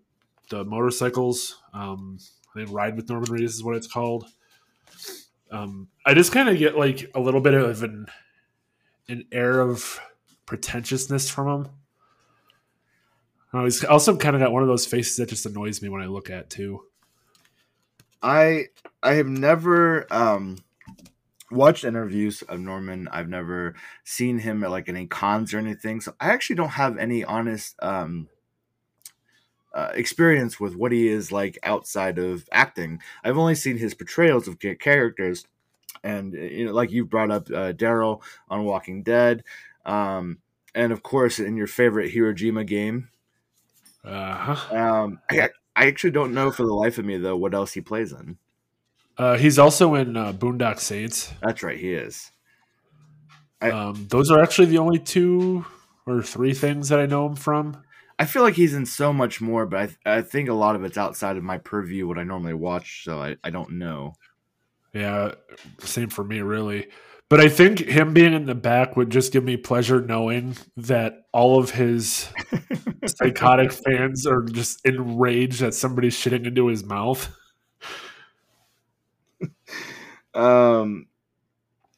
[0.50, 1.62] the motorcycles.
[1.74, 2.20] Um,
[2.54, 4.26] I think Ride with Norman Reedus is what it's called.
[5.50, 8.08] Um, I just kind of get like a little bit of an
[9.08, 10.00] an air of
[10.46, 11.72] pretentiousness from him.
[13.54, 16.02] Oh, he's also kind of got one of those faces that just annoys me when
[16.02, 16.86] I look at too.
[18.22, 18.68] I
[19.04, 20.58] I have never um
[21.52, 23.08] watched interviews of Norman.
[23.12, 26.02] I've never seen him at like any cons or anything.
[26.02, 28.30] So I actually don't have any honest um
[29.74, 33.00] uh, experience with what he is like outside of acting.
[33.24, 35.46] I've only seen his portrayals of characters,
[36.04, 39.44] and you know, like you brought up uh, Daryl on Walking Dead,
[39.86, 40.40] um,
[40.76, 43.11] and of course in your favorite Kojima game.
[44.04, 44.76] Uh-huh.
[44.76, 47.82] Um, I, I actually don't know for the life of me though what else he
[47.82, 48.38] plays in.
[49.18, 51.32] Uh, he's also in uh, Boondock Saints.
[51.42, 52.32] That's right, he is.
[53.62, 55.66] I- um, those are actually the only two
[56.08, 57.84] or three things that I know him from.
[58.18, 60.84] I feel like he's in so much more, but I, I think a lot of
[60.84, 64.14] it's outside of my purview, what I normally watch, so I, I don't know.
[64.94, 65.34] Yeah,
[65.80, 66.88] same for me, really.
[67.32, 71.28] But I think him being in the back would just give me pleasure knowing that
[71.32, 72.28] all of his
[73.06, 77.34] psychotic fans are just enraged that somebody's shitting into his mouth.
[80.34, 81.08] Um,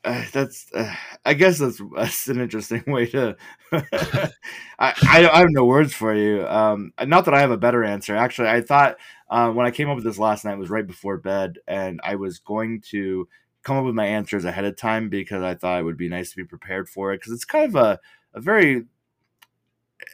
[0.03, 0.93] uh, that's uh,
[1.25, 3.35] I guess that's, that's an interesting way to.
[3.71, 4.31] I,
[4.79, 6.45] I I have no words for you.
[6.47, 8.15] Um, not that I have a better answer.
[8.15, 8.97] Actually, I thought
[9.29, 12.01] uh, when I came up with this last night it was right before bed, and
[12.03, 13.27] I was going to
[13.63, 16.29] come up with my answers ahead of time because I thought it would be nice
[16.31, 17.99] to be prepared for it because it's kind of a
[18.33, 18.85] a very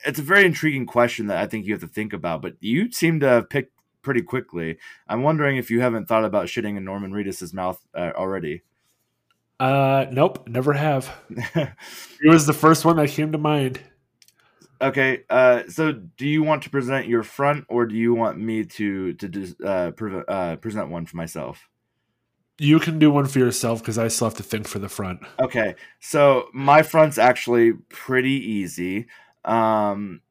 [0.05, 2.41] it's a very intriguing question that I think you have to think about.
[2.41, 4.77] But you seem to have picked pretty quickly.
[5.07, 8.63] I'm wondering if you haven't thought about shitting in Norman Reedus's mouth uh, already.
[9.59, 11.13] Uh, nope, never have.
[12.21, 13.81] It was the first one that came to mind.
[14.81, 18.65] okay, uh, so do you want to present your front, or do you want me
[18.65, 21.68] to to uh, pre- uh, present one for myself?
[22.59, 25.21] You can do one for yourself because I still have to think for the front.
[25.39, 29.07] Okay, so my front's actually pretty easy.
[29.45, 30.21] Um,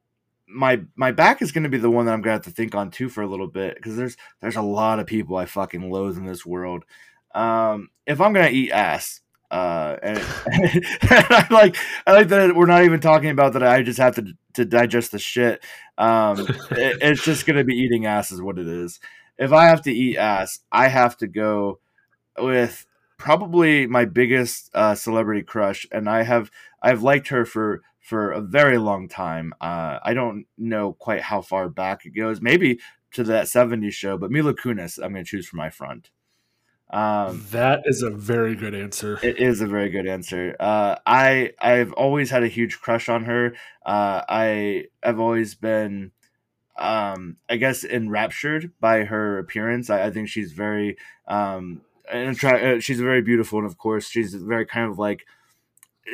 [0.47, 2.55] my my back is going to be the one that I'm going to have to
[2.55, 5.45] think on too for a little bit because there's there's a lot of people I
[5.45, 6.85] fucking loathe in this world.
[7.33, 10.17] Um, if I'm going to eat ass, uh, and,
[10.51, 13.63] and I like I like that we're not even talking about that.
[13.63, 15.63] I just have to to digest the shit.
[15.97, 16.39] Um,
[16.71, 18.99] it, it's just to be eating ass is what it is.
[19.37, 21.79] If I have to eat ass, I have to go
[22.41, 22.85] with
[23.17, 26.49] probably my biggest uh, celebrity crush, and I have
[26.81, 29.53] I've liked her for for a very long time.
[29.61, 32.79] Uh, I don't know quite how far back it goes, maybe
[33.13, 36.09] to that '70s show, but Mila Kunis, I'm going to choose for my front.
[36.91, 39.19] Um, That is a very good answer.
[39.21, 40.55] it is a very good answer.
[40.59, 43.53] Uh, I I've always had a huge crush on her.
[43.85, 46.11] Uh, I have always been,
[46.79, 49.91] um, I guess, enraptured by her appearance.
[49.91, 50.97] I, I think she's very,
[51.27, 55.25] um, and attra- uh, she's very beautiful, and of course, she's very kind of like.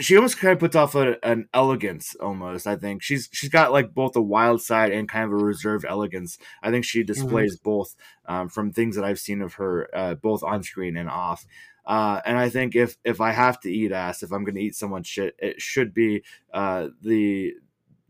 [0.01, 2.67] She almost kind of puts off a, an elegance, almost.
[2.67, 5.86] I think she's she's got like both a wild side and kind of a reserved
[5.88, 6.38] elegance.
[6.62, 10.43] I think she displays both um, from things that I've seen of her, uh, both
[10.43, 11.45] on screen and off.
[11.86, 14.62] Uh, and I think if if I have to eat ass, if I'm going to
[14.62, 17.53] eat someone's shit, it should be uh, the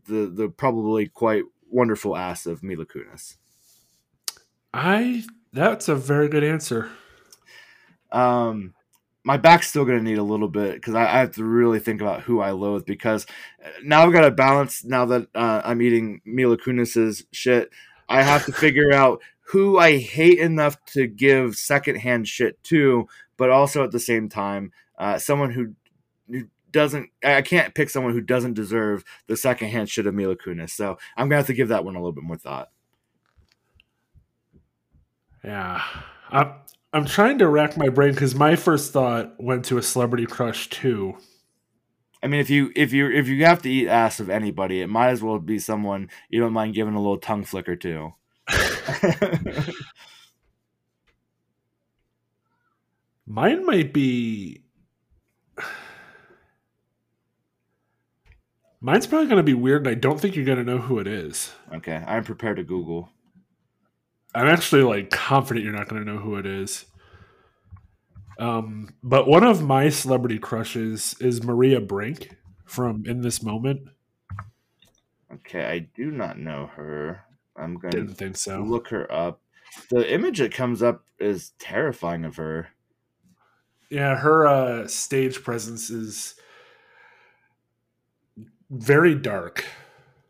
[0.06, 3.36] the the probably quite wonderful ass of Mila Kunis.
[4.72, 6.90] I that's a very good answer.
[8.16, 8.74] Um,
[9.24, 11.80] my back's still going to need a little bit because I, I have to really
[11.80, 13.26] think about who I loathe because
[13.64, 14.84] uh, now I've got to balance.
[14.84, 17.70] Now that uh, I'm eating Mila Kunis's shit,
[18.08, 23.50] I have to figure out who I hate enough to give secondhand shit to, but
[23.50, 25.74] also at the same time, uh, someone who,
[26.30, 27.10] who doesn't.
[27.24, 30.70] I can't pick someone who doesn't deserve the secondhand shit of Mila Kunis.
[30.70, 32.70] So I'm gonna have to give that one a little bit more thought.
[35.44, 35.82] Yeah.
[36.30, 36.54] I'm
[36.96, 40.70] I'm trying to rack my brain because my first thought went to a celebrity crush
[40.70, 41.18] too.
[42.22, 44.86] I mean, if you if you if you have to eat ass of anybody, it
[44.86, 48.14] might as well be someone you don't mind giving a little tongue flicker to.
[53.26, 54.62] Mine might be.
[58.80, 60.98] Mine's probably going to be weird, and I don't think you're going to know who
[60.98, 61.52] it is.
[61.74, 63.10] okay, I'm prepared to Google.
[64.36, 66.84] I'm actually like confident you're not going to know who it is.
[68.38, 73.88] Um, but one of my celebrity crushes is Maria Brink from In This Moment.
[75.32, 77.24] Okay, I do not know her.
[77.56, 78.60] I'm going Didn't to think so.
[78.60, 79.40] look her up.
[79.90, 82.68] The image that comes up is terrifying of her.
[83.88, 86.34] Yeah, her uh, stage presence is
[88.68, 89.64] very dark.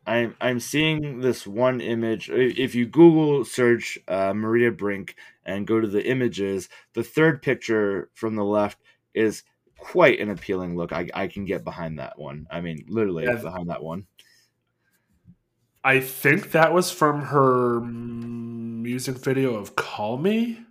[0.06, 2.30] I'm I'm seeing this one image.
[2.30, 8.10] If you Google search uh, Maria Brink and go to the images, the third picture
[8.14, 8.78] from the left
[9.14, 9.42] is
[9.78, 10.92] quite an appealing look.
[10.92, 12.46] I, I can get behind that one.
[12.50, 13.36] I mean, literally Yeah.
[13.42, 14.06] behind that one.
[15.84, 20.65] I think that was from her music video of "Call Me,"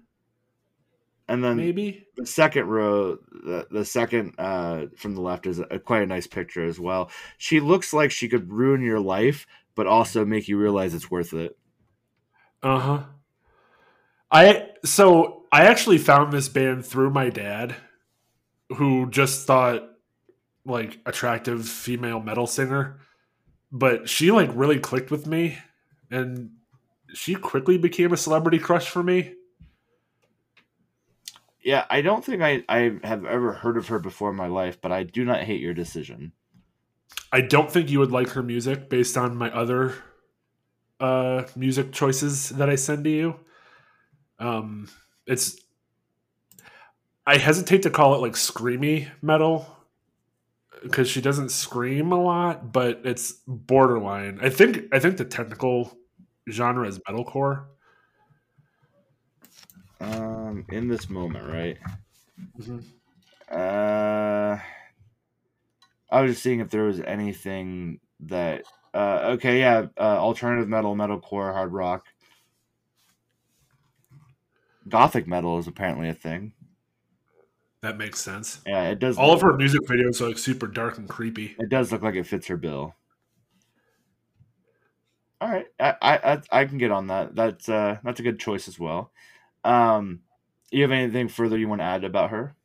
[1.28, 2.06] And then maybe.
[2.18, 6.28] the second row, the, the second uh, from the left is a, quite a nice
[6.28, 7.10] picture as well.
[7.38, 11.34] She looks like she could ruin your life, but also make you realize it's worth
[11.34, 11.58] it.
[12.62, 13.04] Uh huh.
[14.32, 17.76] I so I actually found this band through my dad,
[18.76, 19.90] who just thought
[20.66, 23.00] like attractive female metal singer,
[23.72, 25.58] but she like really clicked with me,
[26.12, 26.52] and
[27.14, 29.34] she quickly became a celebrity crush for me.
[31.66, 34.80] Yeah, I don't think I, I have ever heard of her before in my life,
[34.80, 36.32] but I do not hate your decision.
[37.32, 39.96] I don't think you would like her music based on my other
[41.00, 43.40] uh music choices that I send to you.
[44.40, 44.88] Um
[45.26, 45.60] it's
[47.26, 49.68] I hesitate to call it like screamy metal
[50.84, 54.40] because she doesn't scream a lot, but it's borderline.
[54.42, 55.98] I think I think the technical
[56.50, 57.66] genre is metalcore.
[60.56, 61.78] Um, in this moment, right?
[62.60, 62.84] Mhm.
[63.52, 64.58] Uh,
[66.10, 68.64] I was just seeing if there was anything that.
[68.94, 72.06] Uh, okay, yeah, uh, alternative metal, metalcore, hard rock,
[74.88, 76.54] gothic metal is apparently a thing.
[77.82, 78.62] That makes sense.
[78.66, 79.18] Yeah, it does.
[79.18, 81.56] All of her music videos are like super dark and creepy.
[81.60, 82.96] It does look like it fits her bill.
[85.42, 87.36] All right, I I I, I can get on that.
[87.36, 89.12] That's uh that's a good choice as well.
[89.66, 90.22] Um,
[90.78, 92.56] you have anything further you want to add about her?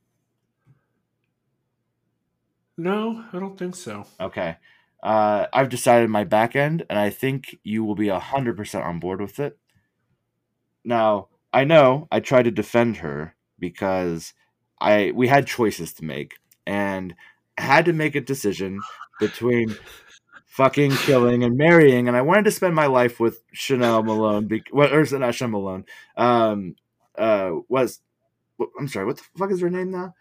[2.76, 4.06] No, I don't think so.
[4.18, 4.56] Okay.
[5.02, 9.20] Uh, I've decided my back end, and I think you will be 100% on board
[9.20, 9.58] with it.
[10.84, 14.32] Now, I know I tried to defend her because
[14.80, 16.34] I we had choices to make,
[16.66, 17.14] and
[17.58, 18.80] I had to make a decision
[19.18, 19.76] between
[20.46, 24.62] fucking killing and marrying, and I wanted to spend my life with Chanel Malone, be,
[24.72, 25.84] well, or not Chanel Malone,
[26.16, 26.76] um,
[27.16, 28.00] uh, was,
[28.78, 30.14] I'm sorry, what the fuck is her name now?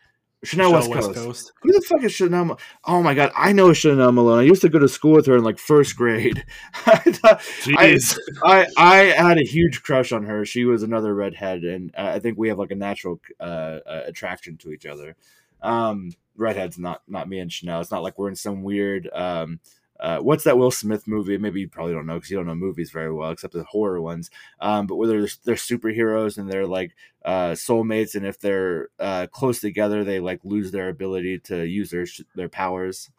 [0.43, 1.51] Chanel, Michelle West, Coast.
[1.61, 2.57] Who the fuck is Chanel?
[2.85, 4.39] Oh my god, I know Chanel Malone.
[4.39, 6.45] I used to go to school with her in like first grade.
[6.85, 7.99] I.
[8.45, 10.45] I I had a huge crush on her.
[10.45, 14.03] She was another redhead, and uh, I think we have like a natural uh, uh,
[14.05, 15.17] attraction to each other.
[15.61, 17.81] Um, redheads, not not me and Chanel.
[17.81, 19.09] It's not like we're in some weird.
[19.11, 19.59] Um,
[19.99, 21.37] uh, what's that Will Smith movie?
[21.37, 24.01] Maybe you probably don't know because you don't know movies very well, except the horror
[24.01, 24.29] ones.
[24.61, 29.27] Um, but where they're, they're superheroes and they're like uh, soulmates, and if they're uh,
[29.31, 33.09] close together, they like lose their ability to use their their powers.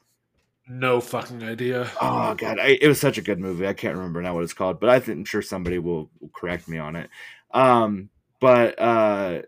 [0.66, 1.90] no fucking idea.
[2.00, 3.66] Oh god, I, it was such a good movie.
[3.66, 6.30] I can't remember now what it's called, but I think I'm sure somebody will, will
[6.34, 7.10] correct me on it.
[7.52, 9.42] Um, but uh,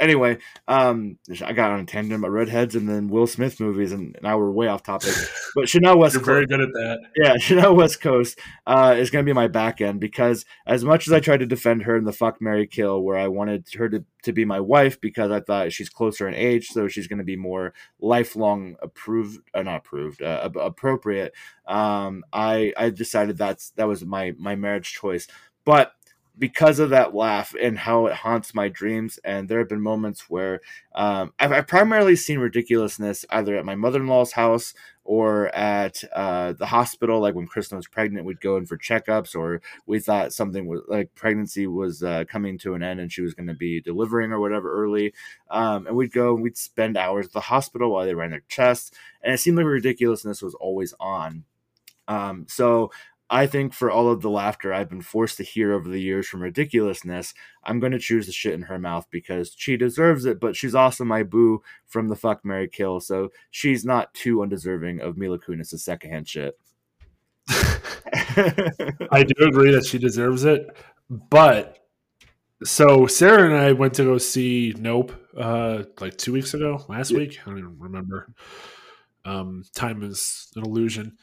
[0.00, 4.16] anyway, um, I got on a tangent about redheads and then Will Smith movies, and
[4.22, 5.12] now we're way off topic.
[5.56, 6.98] But Chanel West, You're very good at that.
[7.16, 11.06] yeah, Chanel West Coast uh, is going to be my back end because as much
[11.06, 13.88] as I tried to defend her in the fuck Mary Kill, where I wanted her
[13.88, 17.20] to, to be my wife because I thought she's closer in age, so she's going
[17.20, 21.32] to be more lifelong approved, uh, not approved, uh, ap- appropriate.
[21.66, 25.28] Um, I I decided that's that was my my marriage choice,
[25.64, 25.92] but
[26.38, 29.18] because of that laugh and how it haunts my dreams.
[29.24, 30.60] And there have been moments where
[30.94, 36.02] um, I've, I've primarily seen ridiculousness either at my mother in law's house or at
[36.12, 37.20] uh, the hospital.
[37.20, 40.80] Like when Kristen was pregnant, we'd go in for checkups, or we thought something was
[40.88, 44.32] like pregnancy was uh, coming to an end and she was going to be delivering
[44.32, 45.12] or whatever early.
[45.50, 48.42] Um, and we'd go and we'd spend hours at the hospital while they ran their
[48.48, 48.90] chests.
[49.22, 51.44] And it seemed like ridiculousness was always on.
[52.08, 52.90] Um, so
[53.34, 56.28] I think for all of the laughter I've been forced to hear over the years
[56.28, 60.38] from ridiculousness, I'm going to choose the shit in her mouth because she deserves it,
[60.38, 65.00] but she's also my boo from the fuck Mary Kill, so she's not too undeserving
[65.00, 66.56] of Mila Kunis' secondhand shit.
[67.48, 70.68] I do agree that she deserves it,
[71.10, 71.78] but
[72.62, 77.10] so Sarah and I went to go see Nope uh, like two weeks ago, last
[77.10, 77.18] Yeah.
[77.18, 77.40] week.
[77.44, 78.32] I don't even remember.
[79.24, 81.16] Um, time is an illusion,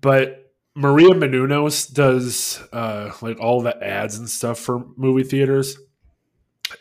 [0.00, 0.45] but
[0.76, 5.78] Maria Menounos does uh, like all the ads and stuff for movie theaters.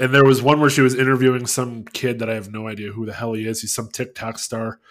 [0.02, 2.91] And there was one where she was interviewing some kid that I have no idea
[2.91, 3.62] who the hell he is.
[3.62, 4.82] He's some TikTok star.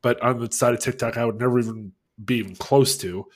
[0.00, 1.92] But on the side of TikTok, I would never even
[2.24, 3.26] be even close to.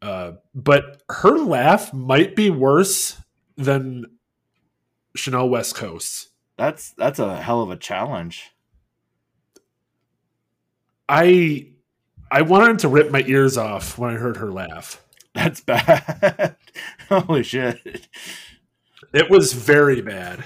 [0.00, 3.16] Uh, but her laugh might be worse
[3.56, 4.06] than
[5.14, 6.30] Chanel West Coast.
[6.56, 8.50] That's that's a hell of a challenge.
[11.08, 11.71] I
[12.32, 15.04] I wanted to rip my ears off when I heard her laugh.
[15.34, 16.56] That's bad.
[17.10, 18.08] Holy shit.
[19.12, 20.42] It was very bad.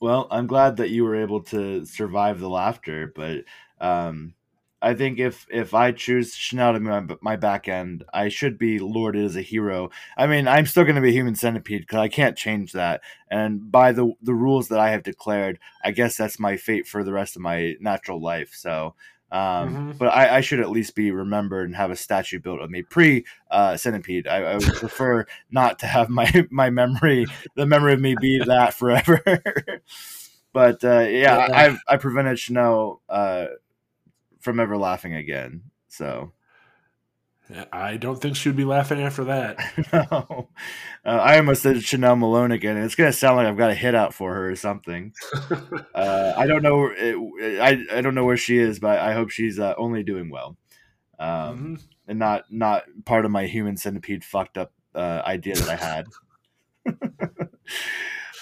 [0.00, 3.42] Well, I'm glad that you were able to survive the laughter, but
[3.80, 4.34] um,
[4.80, 8.56] I think if if I choose Chanel to be my, my back end, I should
[8.56, 9.90] be lauded as a hero.
[10.16, 13.00] I mean, I'm still going to be a human centipede because I can't change that.
[13.28, 17.02] And by the the rules that I have declared, I guess that's my fate for
[17.02, 18.52] the rest of my natural life.
[18.54, 18.94] So,
[19.34, 19.92] um, Mm-hmm.
[19.98, 22.82] but I, I should at least be remembered and have a statue built of me
[22.82, 24.28] pre uh, centipede.
[24.28, 27.26] I, I would prefer not to have my my memory,
[27.56, 29.20] the memory of me, be that forever.
[30.52, 31.48] but uh, yeah, Yeah.
[31.52, 33.02] I've I prevented Chanel.
[33.08, 33.46] Uh,
[34.40, 35.62] from ever laughing again.
[35.88, 36.32] So
[37.72, 39.58] I don't think she would be laughing after that.
[39.92, 40.48] no,
[41.04, 43.74] uh, I almost said Chanel Malone again, and it's gonna sound like I've got a
[43.74, 45.12] hit out for her or something.
[45.94, 46.86] Uh, I don't know.
[46.90, 50.28] It, I I don't know where she is, but I hope she's uh, only doing
[50.28, 50.56] well,
[51.20, 51.82] um, Mhm.
[52.08, 56.06] and not not part of my human centipede fucked up uh, idea that I had.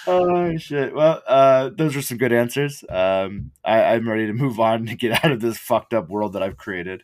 [0.07, 0.93] oh shit!
[0.93, 2.83] Well, uh, those are some good answers.
[2.89, 6.33] Um, I, I'm ready to move on to get out of this fucked up world
[6.33, 7.03] that I've created.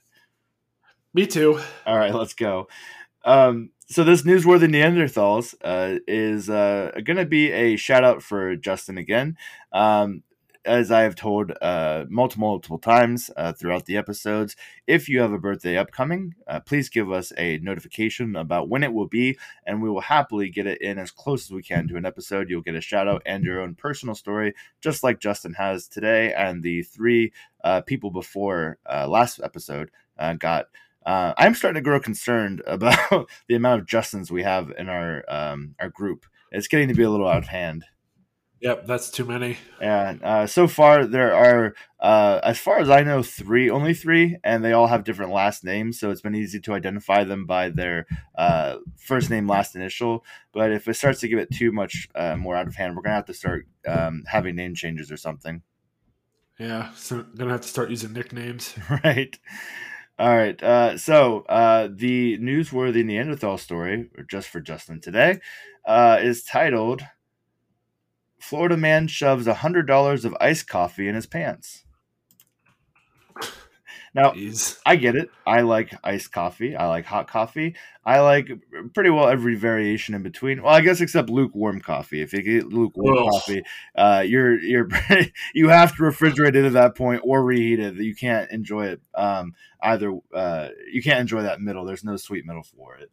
[1.13, 1.59] Me too.
[1.85, 2.67] All right, let's go.
[3.25, 8.55] Um, so this newsworthy Neanderthals uh, is uh, going to be a shout out for
[8.55, 9.35] Justin again.
[9.73, 10.23] Um,
[10.65, 14.55] as I have told uh, multiple multiple times uh, throughout the episodes,
[14.85, 18.93] if you have a birthday upcoming, uh, please give us a notification about when it
[18.93, 21.95] will be, and we will happily get it in as close as we can to
[21.95, 22.49] an episode.
[22.49, 26.33] You'll get a shout out and your own personal story, just like Justin has today,
[26.33, 27.31] and the three
[27.63, 29.89] uh, people before uh, last episode
[30.19, 30.65] uh, got
[31.05, 35.23] uh, I'm starting to grow concerned about the amount of Justins we have in our
[35.27, 36.25] um, our group.
[36.51, 37.85] It's getting to be a little out of hand.
[38.61, 39.57] Yep, that's too many.
[39.79, 44.37] And uh, so far, there are, uh, as far as I know, three, only three,
[44.43, 45.97] and they all have different last names.
[45.97, 48.05] So it's been easy to identify them by their
[48.37, 50.25] uh, first name, last initial.
[50.51, 53.01] But if it starts to give it too much uh, more out of hand, we're
[53.03, 55.61] gonna have to start um, having name changes or something.
[56.59, 58.75] Yeah, so I'm gonna have to start using nicknames.
[59.05, 59.39] right.
[60.19, 60.61] All right.
[60.61, 65.39] Uh, so uh, the newsworthy Neanderthal story, or just for Justin today,
[65.87, 67.03] uh, is titled
[68.41, 71.85] "Florida Man shoves hundred dollars of iced coffee in his pants."
[74.13, 74.79] Now, Jeez.
[74.85, 75.29] I get it.
[75.45, 76.75] I like iced coffee.
[76.75, 77.75] I like hot coffee.
[78.05, 78.49] I like
[78.93, 80.63] pretty well every variation in between.
[80.63, 82.21] Well, I guess except lukewarm coffee.
[82.21, 83.29] If you get lukewarm Ugh.
[83.31, 83.63] coffee,
[83.95, 84.87] uh, you're you're
[85.53, 87.95] you have to refrigerate it at that point or reheat it.
[87.95, 90.17] You can't enjoy it um, either.
[90.33, 91.85] Uh, you can't enjoy that middle.
[91.85, 93.11] There's no sweet middle for it.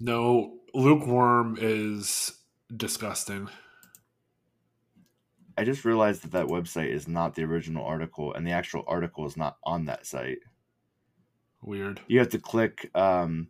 [0.00, 2.32] No, lukewarm is
[2.74, 3.48] disgusting.
[5.58, 9.26] I just realized that that website is not the original article, and the actual article
[9.26, 10.38] is not on that site.
[11.64, 12.00] Weird.
[12.06, 13.48] You have to click um,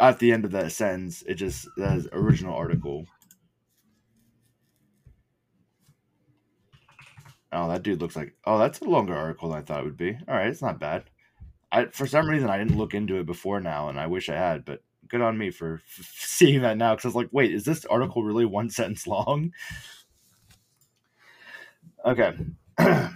[0.00, 1.22] at the end of that sentence.
[1.28, 3.04] It just says original article.
[7.52, 8.34] Oh, that dude looks like.
[8.46, 10.16] Oh, that's a longer article than I thought it would be.
[10.26, 11.04] All right, it's not bad.
[11.70, 14.36] I for some reason I didn't look into it before now, and I wish I
[14.36, 14.64] had.
[14.64, 17.64] But good on me for f- seeing that now because I was like, wait, is
[17.64, 19.52] this article really one sentence long?
[22.04, 22.34] Okay,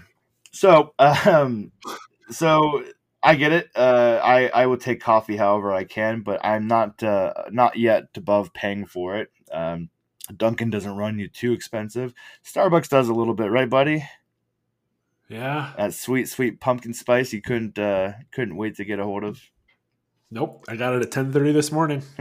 [0.53, 1.73] so um,
[2.31, 2.85] so
[3.23, 3.71] I get it.
[3.75, 8.05] Uh, I I will take coffee however I can, but I'm not uh, not yet
[8.17, 9.31] above paying for it.
[9.53, 9.91] Um,
[10.35, 12.13] Dunkin' doesn't run you too expensive.
[12.45, 14.05] Starbucks does a little bit, right, buddy?
[15.29, 15.73] Yeah.
[15.77, 19.41] That sweet, sweet pumpkin spice you couldn't uh, couldn't wait to get a hold of.
[20.31, 20.65] Nope.
[20.69, 22.03] I got it at ten thirty this morning.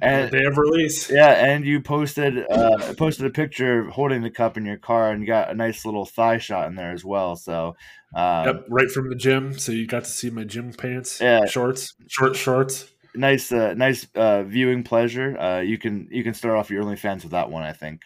[0.00, 1.10] and Day of release.
[1.10, 5.20] yeah, and you posted uh, posted a picture holding the cup in your car, and
[5.20, 7.36] you got a nice little thigh shot in there as well.
[7.36, 7.76] So,
[8.14, 9.58] um, Yep, right from the gym.
[9.58, 11.20] So you got to see my gym pants.
[11.20, 11.44] Yeah.
[11.44, 11.94] Shorts.
[12.08, 12.90] Short shorts.
[13.14, 15.38] nice, uh, nice uh, viewing pleasure.
[15.38, 17.64] Uh, you can you can start off your OnlyFans with that one.
[17.64, 18.00] I think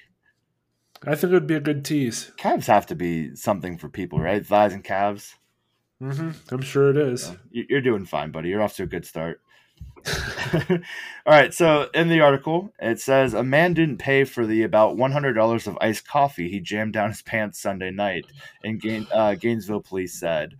[1.06, 2.32] I think it would be a good tease.
[2.36, 4.44] calves have to be something for people, right?
[4.44, 5.36] Thighs and calves.
[6.04, 7.32] Hmm I'm sure it is.
[7.50, 8.50] You- You're doing fine, buddy.
[8.50, 9.40] You're off to a good start.
[10.70, 10.78] All
[11.26, 11.54] right.
[11.54, 15.78] So in the article, it says a man didn't pay for the about $100 of
[15.80, 18.26] iced coffee he jammed down his pants Sunday night,
[18.62, 20.54] and Gain, uh, Gainesville police said.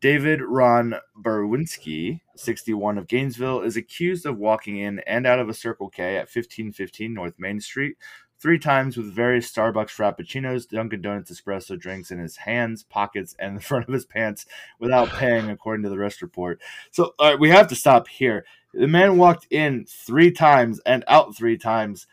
[0.00, 5.54] David Ron Berwinski, 61 of Gainesville, is accused of walking in and out of a
[5.54, 7.96] Circle K at 1515 North Main Street
[8.42, 13.56] three times with various Starbucks Frappuccinos, Dunkin' Donuts espresso drinks in his hands, pockets, and
[13.56, 14.44] the front of his pants
[14.80, 16.60] without paying, according to the rest report.
[16.90, 18.44] So right, we have to stop here.
[18.74, 22.06] The man walked in three times and out three times.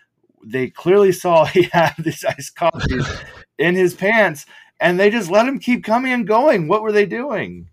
[0.45, 3.07] They clearly saw he had these iced coffees
[3.57, 4.45] in his pants,
[4.79, 6.67] and they just let him keep coming and going.
[6.67, 7.69] What were they doing?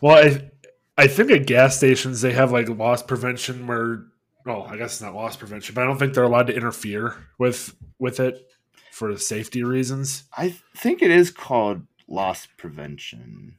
[0.00, 0.50] Well, I,
[0.96, 4.04] I think at gas stations they have like loss prevention where,
[4.44, 7.26] well, I guess it's not loss prevention, but I don't think they're allowed to interfere
[7.38, 8.46] with with it
[8.90, 10.24] for safety reasons.
[10.36, 13.56] I think it is called loss prevention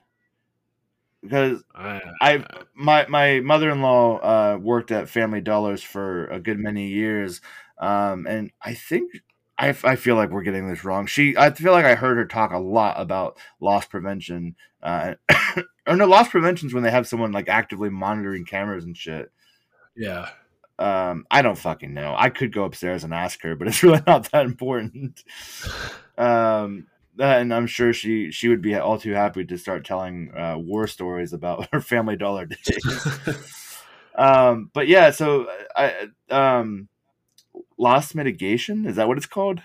[1.21, 6.39] because I, I my my mother in law uh, worked at Family Dollars for a
[6.39, 7.41] good many years,
[7.77, 9.11] um, and I think
[9.57, 11.05] I, I feel like we're getting this wrong.
[11.05, 14.55] She I feel like I heard her talk a lot about loss prevention.
[14.81, 15.15] Uh,
[15.87, 19.31] or no, loss prevention is when they have someone like actively monitoring cameras and shit.
[19.95, 20.29] yeah.
[20.81, 22.15] Um, I don't fucking know.
[22.17, 25.23] I could go upstairs and ask her, but it's really not that important.
[26.17, 26.87] Um,
[27.19, 30.87] and I'm sure she she would be all too happy to start telling uh, war
[30.87, 33.07] stories about her family dollar days.
[34.15, 36.87] um, but yeah, so I um,
[37.77, 39.61] loss mitigation is that what it's called?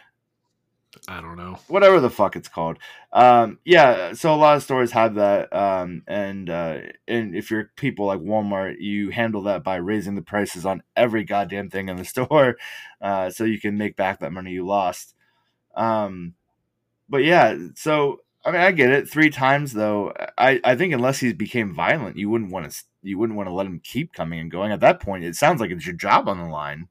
[1.08, 1.58] I don't know.
[1.68, 2.78] whatever the fuck it's called.
[3.12, 7.70] Um, yeah, so a lot of stores have that, um, and uh, and if you're
[7.76, 11.96] people like Walmart, you handle that by raising the prices on every goddamn thing in
[11.96, 12.56] the store,
[13.00, 15.14] uh, so you can make back that money you lost.
[15.74, 16.34] Um,
[17.08, 19.08] but yeah, so I mean, I get it.
[19.08, 23.18] Three times though, I I think unless he became violent, you wouldn't want to you
[23.18, 24.72] wouldn't want to let him keep coming and going.
[24.72, 26.88] At that point, it sounds like it's your job on the line.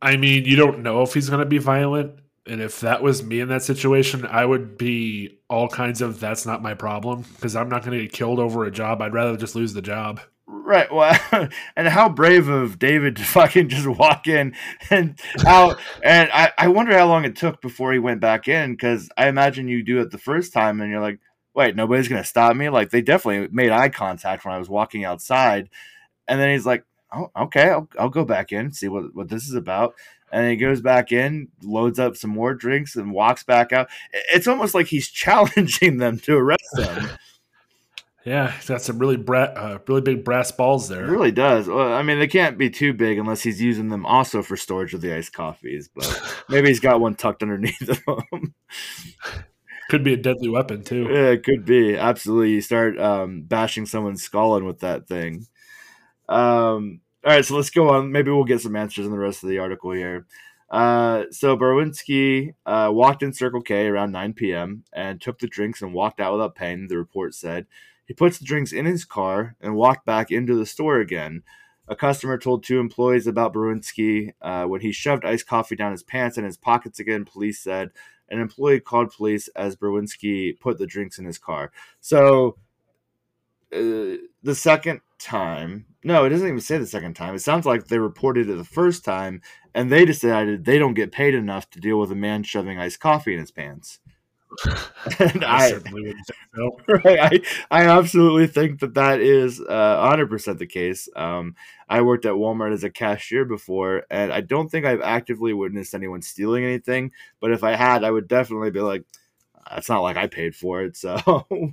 [0.00, 2.18] I mean, you don't know if he's going to be violent.
[2.46, 6.44] And if that was me in that situation, I would be all kinds of that's
[6.44, 9.00] not my problem because I'm not going to get killed over a job.
[9.00, 10.20] I'd rather just lose the job.
[10.46, 10.92] Right.
[10.92, 11.18] Well,
[11.76, 14.54] and how brave of David to fucking just walk in
[14.90, 15.78] and out.
[16.02, 19.28] And I, I wonder how long it took before he went back in because I
[19.28, 21.20] imagine you do it the first time and you're like,
[21.54, 22.68] wait, nobody's going to stop me.
[22.68, 25.68] Like they definitely made eye contact when I was walking outside.
[26.26, 26.84] And then he's like,
[27.14, 29.94] oh, okay, I'll, I'll go back in, see what, what this is about.
[30.32, 33.88] And he goes back in, loads up some more drinks, and walks back out.
[34.32, 37.10] It's almost like he's challenging them to arrest them.
[38.24, 41.06] Yeah, he's got some really bra- uh, really big brass balls It there.
[41.06, 41.66] really does.
[41.66, 44.94] Well, I mean, they can't be too big unless he's using them also for storage
[44.94, 45.88] of the iced coffees.
[45.92, 48.54] But maybe he's got one tucked underneath of them.
[49.90, 51.02] Could be a deadly weapon too.
[51.10, 51.96] yeah, it could be.
[51.96, 55.46] Absolutely, you start um, bashing someone's skull in with that thing.
[56.28, 58.10] Um, all right, so let's go on.
[58.10, 60.26] Maybe we'll get some answers in the rest of the article here.
[60.70, 64.84] Uh, so Berwinski uh, walked in Circle K around 9 p.m.
[64.92, 66.88] and took the drinks and walked out without paying.
[66.88, 67.66] The report said
[68.06, 71.42] he puts the drinks in his car and walked back into the store again.
[71.88, 76.02] A customer told two employees about Berwinski uh, when he shoved iced coffee down his
[76.02, 77.24] pants and his pockets again.
[77.24, 77.90] Police said
[78.30, 81.70] an employee called police as Berwinski put the drinks in his car.
[82.00, 82.56] So
[83.72, 87.34] uh, the second time, no, it doesn't even say the second time.
[87.34, 89.40] It sounds like they reported it the first time,
[89.74, 93.00] and they decided they don't get paid enough to deal with a man shoving iced
[93.00, 94.00] coffee in his pants.
[95.18, 96.78] and I I, certainly wouldn't so.
[97.04, 101.08] right, I, I absolutely think that that is uh, 100% the case.
[101.16, 101.54] Um,
[101.88, 105.94] I worked at Walmart as a cashier before, and I don't think I've actively witnessed
[105.94, 107.12] anyone stealing anything.
[107.40, 109.04] But if I had, I would definitely be like,
[109.72, 111.46] "It's not like I paid for it." So,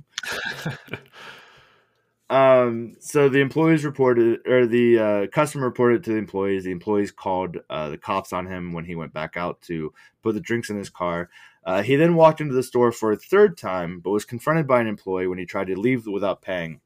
[2.30, 6.62] um, so the employees reported, or the uh, customer reported to the employees.
[6.62, 10.34] The employees called uh, the cops on him when he went back out to put
[10.34, 11.28] the drinks in his car.
[11.64, 14.80] Uh, he then walked into the store for a third time, but was confronted by
[14.80, 16.80] an employee when he tried to leave without paying.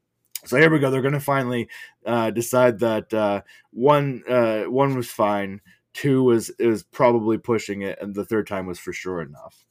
[0.45, 0.89] So here we go.
[0.89, 1.69] They're going to finally
[2.05, 3.41] uh, decide that uh,
[3.71, 5.61] one uh, one was fine,
[5.93, 9.63] two was it was probably pushing it, and the third time was for sure enough.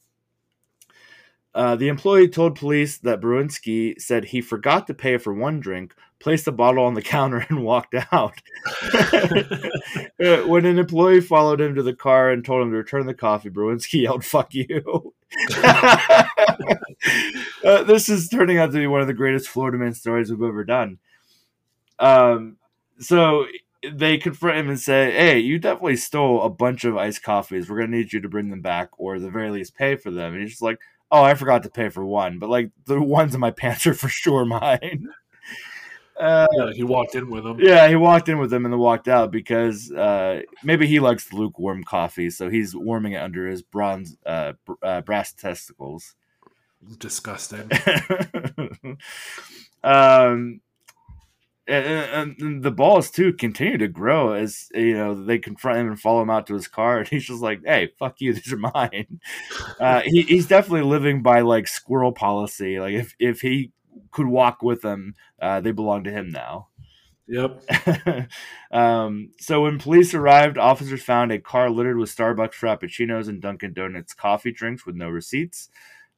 [1.54, 5.94] Uh, the employee told police that Bruinski said he forgot to pay for one drink,
[6.18, 8.34] placed the bottle on the counter, and walked out.
[10.24, 13.12] Uh, when an employee followed him to the car and told him to return the
[13.12, 15.12] coffee, Bruinski yelled, Fuck you.
[17.64, 20.40] uh, this is turning out to be one of the greatest Florida man stories we've
[20.40, 20.98] ever done.
[21.98, 22.56] Um,
[23.00, 23.46] so
[23.92, 27.68] they confront him and say, Hey, you definitely stole a bunch of iced coffees.
[27.68, 29.96] We're going to need you to bring them back or at the very least pay
[29.96, 30.32] for them.
[30.32, 30.78] And he's just like,
[31.14, 33.94] Oh, I forgot to pay for one, but like the ones in my pants are
[33.94, 35.08] for sure mine.
[36.16, 37.58] Uh, Yeah, he walked in with them.
[37.58, 41.32] yeah, he walked in with them and then walked out because uh, maybe he likes
[41.32, 46.14] lukewarm coffee, so he's warming it under his bronze uh, br- uh, brass testicles.
[46.98, 47.68] Disgusting.
[49.82, 50.60] um,
[51.66, 56.00] and, and the balls too continue to grow as you know they confront him and
[56.00, 58.56] follow him out to his car, and he's just like, "Hey, fuck you, these are
[58.58, 59.20] mine."
[59.80, 62.80] Uh, he, he's definitely living by like squirrel policy.
[62.80, 63.72] Like if if he
[64.10, 66.68] could walk with them, uh, they belong to him now.
[67.26, 67.62] Yep.
[68.70, 73.72] um, so when police arrived, officers found a car littered with Starbucks Frappuccinos and Dunkin'
[73.72, 75.70] Donuts coffee drinks with no receipts.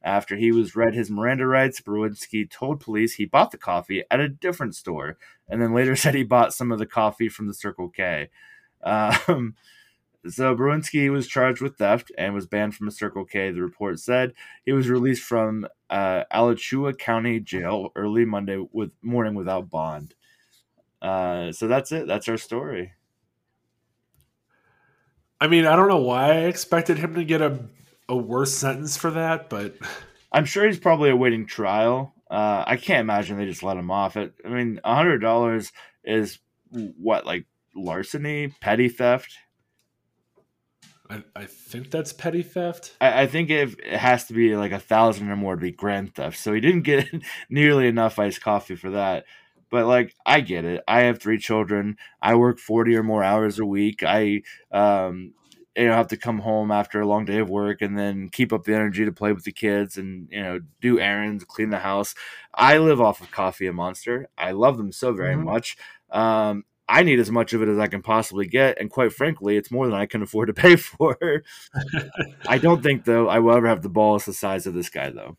[0.03, 4.19] After he was read his Miranda rights, Brzezinski told police he bought the coffee at
[4.19, 5.17] a different store,
[5.49, 8.29] and then later said he bought some of the coffee from the Circle K.
[8.83, 9.55] Um,
[10.27, 13.51] so Brzezinski was charged with theft and was banned from a Circle K.
[13.51, 14.33] The report said
[14.65, 20.15] he was released from uh, Alachua County Jail early Monday with morning without bond.
[21.01, 22.07] Uh, so that's it.
[22.07, 22.93] That's our story.
[25.39, 27.59] I mean, I don't know why I expected him to get a
[28.09, 29.75] a worse sentence for that, but
[30.31, 32.13] I'm sure he's probably awaiting trial.
[32.29, 34.17] Uh, I can't imagine they just let him off.
[34.17, 34.33] It.
[34.45, 35.71] I mean, a hundred dollars
[36.03, 36.39] is
[36.71, 37.45] what like
[37.75, 39.33] larceny, petty theft.
[41.09, 42.95] I, I think that's petty theft.
[42.99, 45.71] I, I think it, it has to be like a thousand or more to be
[45.71, 46.37] grand theft.
[46.37, 47.07] So he didn't get
[47.49, 49.25] nearly enough iced coffee for that.
[49.69, 50.83] But like, I get it.
[50.87, 51.97] I have three children.
[52.21, 54.03] I work forty or more hours a week.
[54.03, 55.33] I um,
[55.77, 58.51] you know have to come home after a long day of work and then keep
[58.51, 61.79] up the energy to play with the kids and you know do errands clean the
[61.79, 62.15] house.
[62.53, 64.27] I live off of coffee and monster.
[64.37, 65.45] I love them so very mm-hmm.
[65.45, 65.77] much.
[66.09, 69.57] Um, i need as much of it as i can possibly get and quite frankly
[69.57, 71.43] it's more than i can afford to pay for.
[72.47, 75.09] I don't think though i will ever have the balls the size of this guy
[75.09, 75.35] though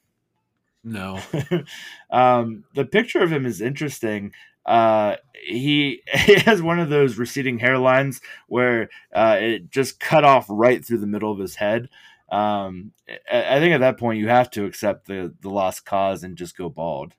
[0.85, 1.21] no
[2.11, 4.33] um, the picture of him is interesting
[4.69, 10.47] uh, he, he has one of those receding hairlines where uh, it just cut off
[10.49, 11.89] right through the middle of his head.
[12.31, 12.93] Um,
[13.33, 16.37] I, I think at that point you have to accept the the lost cause and
[16.37, 17.15] just go bald.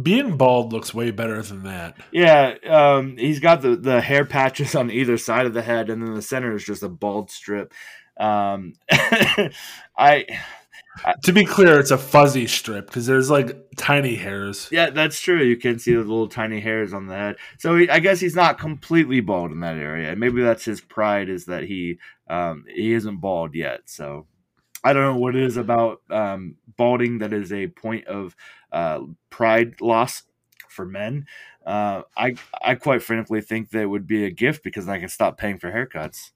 [0.00, 1.96] Being bald looks way better than that.
[2.12, 6.02] Yeah, um, he's got the, the hair patches on either side of the head, and
[6.02, 7.72] then the center is just a bald strip.
[8.18, 10.26] Um, I
[11.22, 14.68] to be clear, it's a fuzzy strip because there's like tiny hairs.
[14.70, 15.42] Yeah, that's true.
[15.42, 17.36] You can see the little tiny hairs on the head.
[17.58, 20.14] So he, I guess he's not completely bald in that area.
[20.16, 23.82] Maybe that's his pride is that he um, he isn't bald yet.
[23.86, 24.26] So
[24.82, 28.36] I don't know what it is about um, balding that is a point of
[28.72, 30.22] uh, pride loss
[30.68, 31.26] for men.
[31.64, 35.36] Uh, I I quite frankly think that would be a gift because I can stop
[35.36, 36.30] paying for haircuts.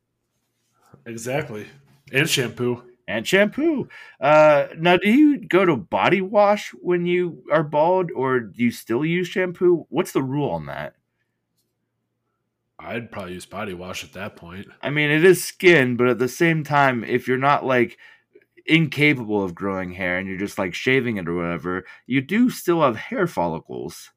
[1.07, 1.67] Exactly,
[2.13, 3.89] and shampoo and shampoo.
[4.21, 8.71] Uh, now, do you go to body wash when you are bald, or do you
[8.71, 9.87] still use shampoo?
[9.89, 10.95] What's the rule on that?
[12.79, 14.69] I'd probably use body wash at that point.
[14.81, 17.99] I mean, it is skin, but at the same time, if you're not like
[18.65, 22.83] incapable of growing hair and you're just like shaving it or whatever, you do still
[22.83, 24.13] have hair follicles.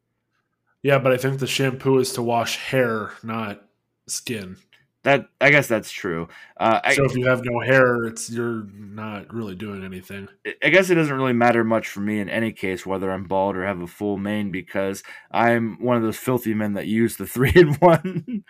[0.82, 3.64] Yeah, but I think the shampoo is to wash hair, not
[4.08, 4.58] skin.
[5.04, 6.30] That I guess that's true.
[6.58, 10.30] Uh, so I, if you have no hair, it's you're not really doing anything.
[10.64, 13.58] I guess it doesn't really matter much for me in any case whether I'm bald
[13.58, 17.28] or have a full mane because I'm one of those filthy men that use the
[17.28, 18.46] three in one.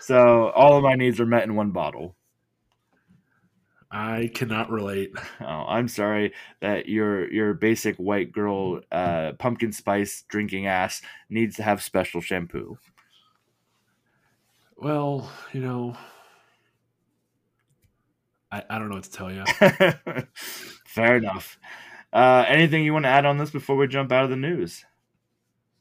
[0.00, 2.16] so all of my needs are met in one bottle.
[3.90, 5.12] I cannot relate.
[5.40, 11.56] Oh, I'm sorry that your your basic white girl uh, pumpkin spice drinking ass needs
[11.56, 12.78] to have special shampoo.
[14.76, 15.96] Well, you know,
[18.52, 19.44] I, I don't know what to tell you.
[20.86, 21.58] Fair enough.
[22.12, 24.84] Uh, anything you want to add on this before we jump out of the news?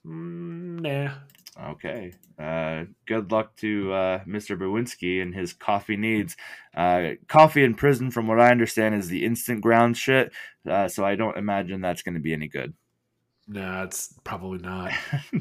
[0.05, 1.13] Mm, nah.
[1.71, 2.13] Okay.
[2.37, 4.57] Uh, good luck to uh, Mr.
[4.57, 6.35] Bawinski and his coffee needs.
[6.75, 10.31] Uh, coffee in prison, from what I understand, is the instant ground shit.
[10.69, 12.73] Uh, so I don't imagine that's going to be any good.
[13.47, 14.91] Nah, it's probably not.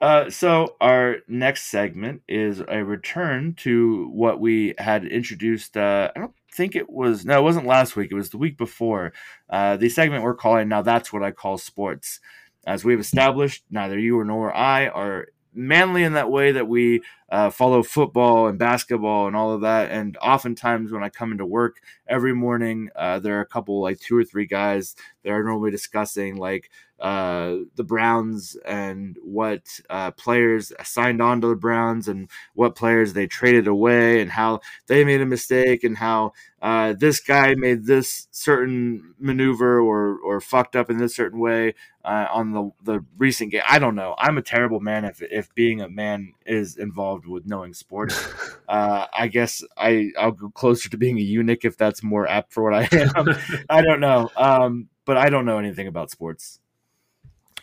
[0.00, 5.76] Uh, so our next segment is a return to what we had introduced.
[5.76, 8.10] Uh, I don't think it was no, it wasn't last week.
[8.10, 9.12] It was the week before.
[9.48, 10.82] Uh, the segment we're calling now.
[10.82, 12.20] That's what I call sports.
[12.66, 17.50] As we've established, neither you nor I are manly in that way that we uh,
[17.50, 19.90] follow football and basketball and all of that.
[19.90, 21.76] And oftentimes, when I come into work
[22.08, 25.70] every morning, uh, there are a couple, like two or three guys that are normally
[25.70, 26.70] discussing like
[27.00, 33.14] uh, the Browns and what uh, players signed on to the Browns and what players
[33.14, 37.86] they traded away and how they made a mistake and how uh, this guy made
[37.86, 41.74] this certain maneuver or or fucked up in this certain way
[42.04, 43.62] uh, on the the recent game.
[43.66, 44.14] I don't know.
[44.18, 48.28] I'm a terrible man if if being a man is involved with knowing sports.
[48.70, 52.52] Uh, I guess I I'll go closer to being a eunuch if that's more apt
[52.52, 53.36] for what I am.
[53.68, 54.30] I don't know.
[54.36, 56.60] Um, but I don't know anything about sports.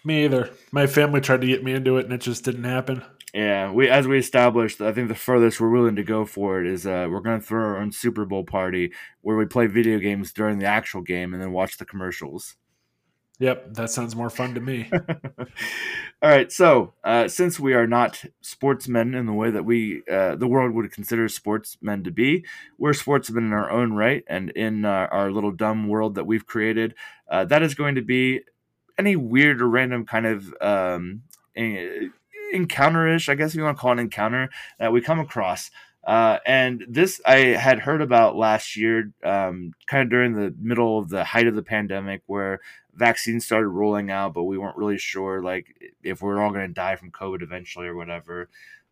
[0.04, 0.50] Me either.
[0.74, 3.04] My family tried to get me into it, and it just didn't happen.
[3.34, 6.68] Yeah, we as we established, I think the furthest we're willing to go for it
[6.68, 10.00] is uh, we're going to throw our own Super Bowl party where we play video
[10.00, 12.56] games during the actual game and then watch the commercials.
[13.40, 14.90] Yep, that sounds more fun to me.
[16.24, 20.36] All right, so uh, since we are not sportsmen in the way that we uh,
[20.36, 22.44] the world would consider sportsmen to be,
[22.80, 26.48] we're sportsmen in our own right, and in uh, our little dumb world that we've
[26.48, 26.96] created,
[27.30, 28.42] uh, that is going to be
[28.98, 31.22] any weird or random kind of um,
[32.54, 35.70] encounterish, I guess if you want to call it an encounter that we come across.
[36.08, 40.98] Uh, and this I had heard about last year, um, kind of during the middle
[40.98, 42.62] of the height of the pandemic, where
[42.96, 46.66] vaccines started rolling out, but we weren't really sure like if we are all going
[46.66, 48.48] to die from COVID eventually or whatever.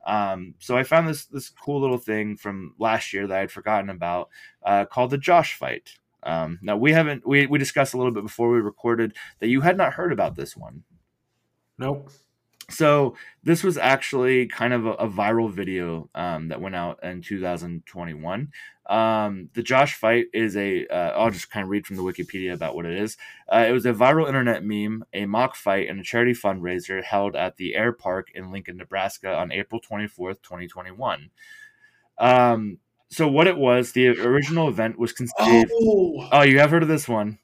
[0.06, 3.52] Um, so I found this this cool little thing from last year that I had
[3.52, 4.30] forgotten about
[4.64, 5.92] uh, called the Josh fight.
[6.22, 9.62] Um, now we haven't we we discussed a little bit before we recorded that you
[9.62, 10.84] had not heard about this one.
[11.78, 12.12] Nope.
[12.70, 17.22] So this was actually kind of a, a viral video um, that went out in
[17.22, 18.52] 2021.
[18.88, 20.86] Um, the Josh fight is a.
[20.90, 23.18] will uh, just kind of read from the Wikipedia about what it is.
[23.52, 27.36] Uh, it was a viral internet meme, a mock fight, and a charity fundraiser held
[27.36, 31.30] at the Air Park in Lincoln, Nebraska on April 24th, 2021.
[32.18, 32.78] Um,
[33.10, 35.72] so what it was, the original event was conceived.
[35.74, 37.40] Oh, oh you have heard of this one?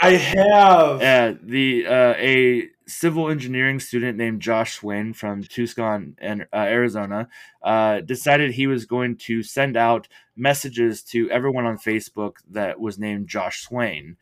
[0.00, 1.00] I have.
[1.00, 7.28] Yeah, the uh, a civil engineering student named Josh Swain from Tucson, uh, Arizona,
[7.62, 12.98] uh, decided he was going to send out messages to everyone on Facebook that was
[12.98, 14.16] named Josh Swain.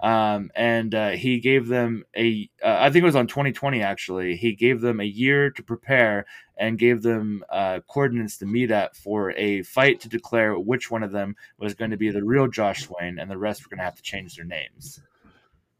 [0.00, 4.36] Um, and uh, he gave them a, uh, I think it was on 2020 actually,
[4.36, 6.24] he gave them a year to prepare
[6.56, 11.02] and gave them uh, coordinates to meet at for a fight to declare which one
[11.02, 13.78] of them was going to be the real Josh Swain and the rest were going
[13.78, 15.00] to have to change their names.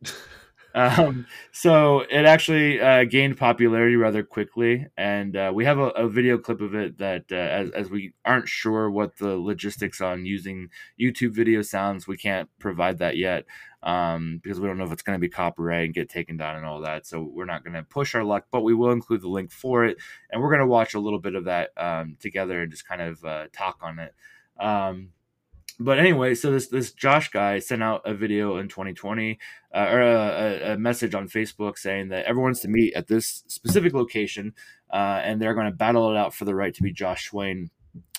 [0.78, 6.08] Um, so it actually uh, gained popularity rather quickly, and uh, we have a, a,
[6.08, 10.24] video clip of it that, uh, as, as we aren't sure what the logistics on
[10.24, 10.68] using
[11.00, 13.44] YouTube video sounds, we can't provide that yet
[13.82, 16.54] um, because we don't know if it's going to be copyright and get taken down
[16.54, 17.06] and all that.
[17.06, 19.84] So we're not going to push our luck, but we will include the link for
[19.84, 19.96] it,
[20.30, 23.02] and we're going to watch a little bit of that um, together and just kind
[23.02, 24.14] of uh, talk on it.
[25.80, 29.38] But anyway, so this this Josh guy sent out a video in 2020
[29.72, 33.94] uh, or a, a, message on Facebook saying that everyone's to meet at this specific
[33.94, 34.54] location,
[34.92, 37.70] uh, and they're going to battle it out for the right to be Josh Swain.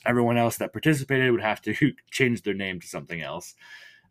[0.05, 1.75] Everyone else that participated would have to
[2.11, 3.55] change their name to something else.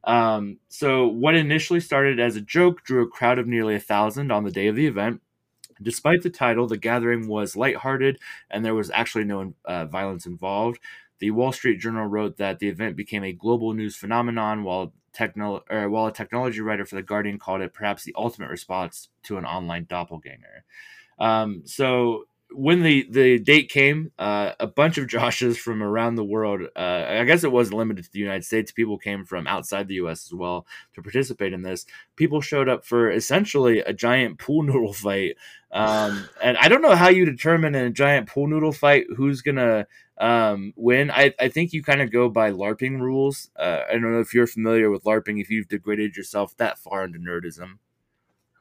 [0.05, 4.31] Um, so what initially started as a joke drew a crowd of nearly a thousand
[4.31, 5.21] on the day of the event.
[5.81, 8.19] Despite the title, the gathering was lighthearted
[8.51, 10.81] and there was actually no uh, violence involved.
[11.19, 15.65] The Wall Street Journal wrote that the event became a global news phenomenon, while techno-
[15.71, 19.39] or while a technology writer for The Guardian called it perhaps the ultimate response to
[19.39, 20.65] an online doppelganger.
[21.19, 26.25] Um, so when the the date came, uh, a bunch of Joshes from around the
[26.25, 26.63] world.
[26.75, 28.73] Uh, I guess it wasn't limited to the United States.
[28.73, 30.27] People came from outside the U.S.
[30.27, 31.85] as well to participate in this.
[32.17, 35.37] People showed up for essentially a giant pool noodle fight,
[35.71, 39.43] um, and I don't know how you determine in a giant pool noodle fight who's
[39.43, 39.87] gonna
[40.19, 41.11] um, win.
[41.11, 43.51] I, I think you kind of go by LARPing rules.
[43.57, 45.41] Uh, I don't know if you're familiar with LARPing.
[45.41, 47.79] If you've degraded yourself that far into nerdism.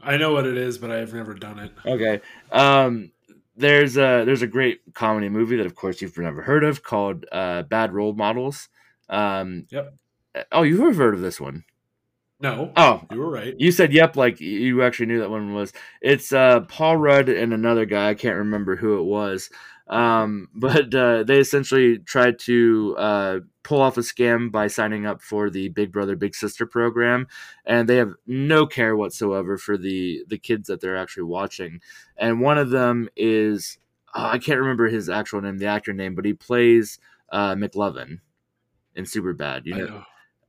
[0.02, 1.72] I know what it is, but I've never done it.
[1.86, 2.22] Okay.
[2.52, 3.12] Um,
[3.56, 7.26] there's a there's a great comedy movie that of course you've never heard of called
[7.32, 8.70] uh, Bad Role Models.
[9.10, 9.96] Um, yep.
[10.52, 11.64] Oh, you've heard of this one?
[12.40, 12.72] No.
[12.76, 13.56] Oh, you were right.
[13.58, 15.74] You said yep, like you actually knew that one was.
[16.02, 18.10] It's uh, Paul Rudd and another guy.
[18.10, 19.50] I can't remember who it was.
[19.88, 25.22] Um, but uh, they essentially tried to uh, pull off a scam by signing up
[25.22, 27.28] for the Big Brother Big Sister program,
[27.66, 31.82] and they have no care whatsoever for the the kids that they're actually watching.
[32.18, 33.80] And one of them is
[34.14, 37.00] oh, I can't remember his actual name, the actor name, but he plays
[37.32, 38.20] uh, McLovin
[38.96, 39.66] in Superbad.
[39.66, 39.86] You know.
[39.86, 40.04] Know.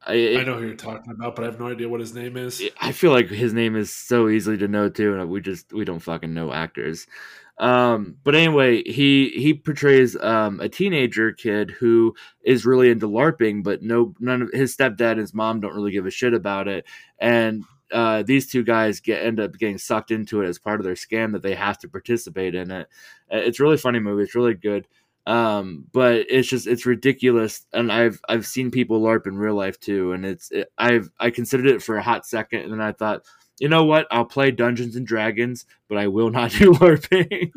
[0.07, 2.37] I, I, know who you're talking about, but I have no idea what his name
[2.37, 2.63] is.
[2.81, 5.85] I feel like his name is so easily to know too, and we just we
[5.85, 7.07] don't fucking know actors.
[7.59, 13.65] Um, but anyway, he he portrays um, a teenager kid who is really into LARPing,
[13.65, 16.69] but no none of his stepdad and his mom don't really give a shit about
[16.69, 16.87] it,
[17.19, 20.85] and uh, these two guys get end up getting sucked into it as part of
[20.85, 22.89] their scam that they have to participate in it.
[23.31, 24.23] It's a really funny movie.
[24.23, 24.87] It's really good.
[25.29, 29.79] Um, but it's just it's ridiculous, and I've I've seen people LARP in real life
[29.79, 32.93] too, and it's it, I've I considered it for a hot second, and then I
[32.93, 33.25] thought
[33.61, 34.07] you know what?
[34.11, 37.51] I'll play Dungeons and Dragons, but I will not do LARPing.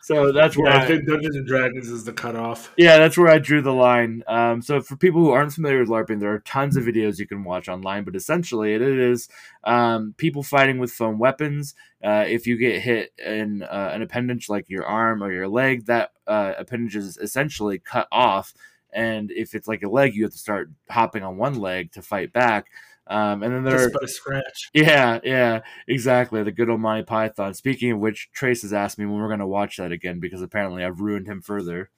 [0.00, 2.72] so that's where Yeah, I, I think Dungeons and Dragons is the cutoff.
[2.76, 4.22] yeah, that's where I drew the line.
[4.26, 7.26] Um, so for people who aren't familiar with LARPing, there are tons of videos you
[7.26, 9.28] can watch online, but essentially it is
[9.64, 11.74] um, people fighting with foam weapons.
[12.02, 15.86] Uh, if you get hit in uh, an appendage like your arm or your leg,
[15.86, 18.54] that uh, appendage is essentially cut off.
[18.92, 22.02] And if it's like a leg, you have to start hopping on one leg to
[22.02, 22.66] fight back.
[23.10, 24.70] Um, and then there are Just by scratch.
[24.72, 26.42] yeah, yeah, exactly.
[26.44, 27.54] The good old Monty Python.
[27.54, 30.40] Speaking of which, Trace has asked me when we're going to watch that again because
[30.42, 31.90] apparently I've ruined him further.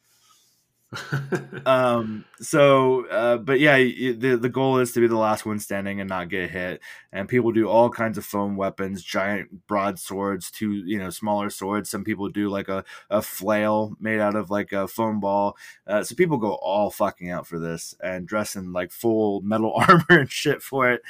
[1.64, 6.00] Um, so, uh, but yeah, the the goal is to be the last one standing
[6.00, 6.80] and not get hit.
[7.12, 11.88] And people do all kinds of foam weapons, giant broadswords to you know smaller swords.
[11.88, 15.56] Some people do like a a flail made out of like a foam ball.
[15.86, 19.72] Uh, so people go all fucking out for this and dress in like full metal
[19.88, 21.02] armor and shit for it.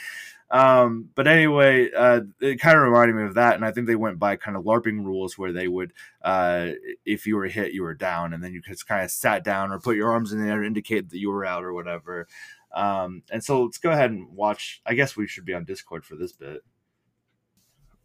[0.53, 3.97] Um, but anyway, uh, it kind of reminded me of that, and I think they
[3.97, 6.73] went by kind of LARPing rules where they would, uh,
[7.07, 9.73] if you were hit, you were down, and then you just kind of sat down
[9.73, 12.29] or put your arms in the air to indicate that you were out or whatever.
[12.75, 14.83] Um, and so let's go ahead and watch.
[14.85, 16.63] I guess we should be on Discord for this bit.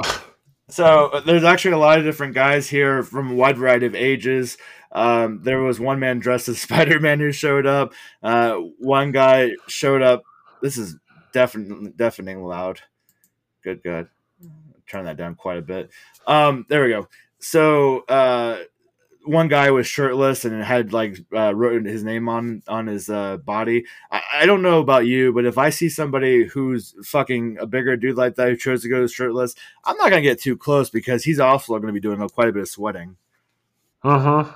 [0.70, 3.96] So uh, there's actually a lot of different guys here from a wide variety of
[3.96, 4.58] ages.
[4.92, 7.94] Um, there was one man dressed as Spider Man who showed up.
[8.22, 10.24] Uh, one guy showed up.
[10.62, 10.98] This is
[11.32, 12.82] definitely deafening loud.
[13.64, 14.08] Good, good.
[14.88, 15.90] Turn that down quite a bit.
[16.26, 17.08] Um, there we go.
[17.40, 18.60] So uh,
[19.28, 23.38] one guy was shirtless and had like uh, written his name on on his uh,
[23.38, 23.86] body.
[24.12, 27.98] I, I don't know about you, but if I see somebody who's fucking a bigger
[27.98, 31.24] dude like that who chose to go shirtless, I'm not gonna get too close because
[31.24, 33.18] he's also going to be doing quite a bit of sweating.
[34.04, 34.54] Uh huh.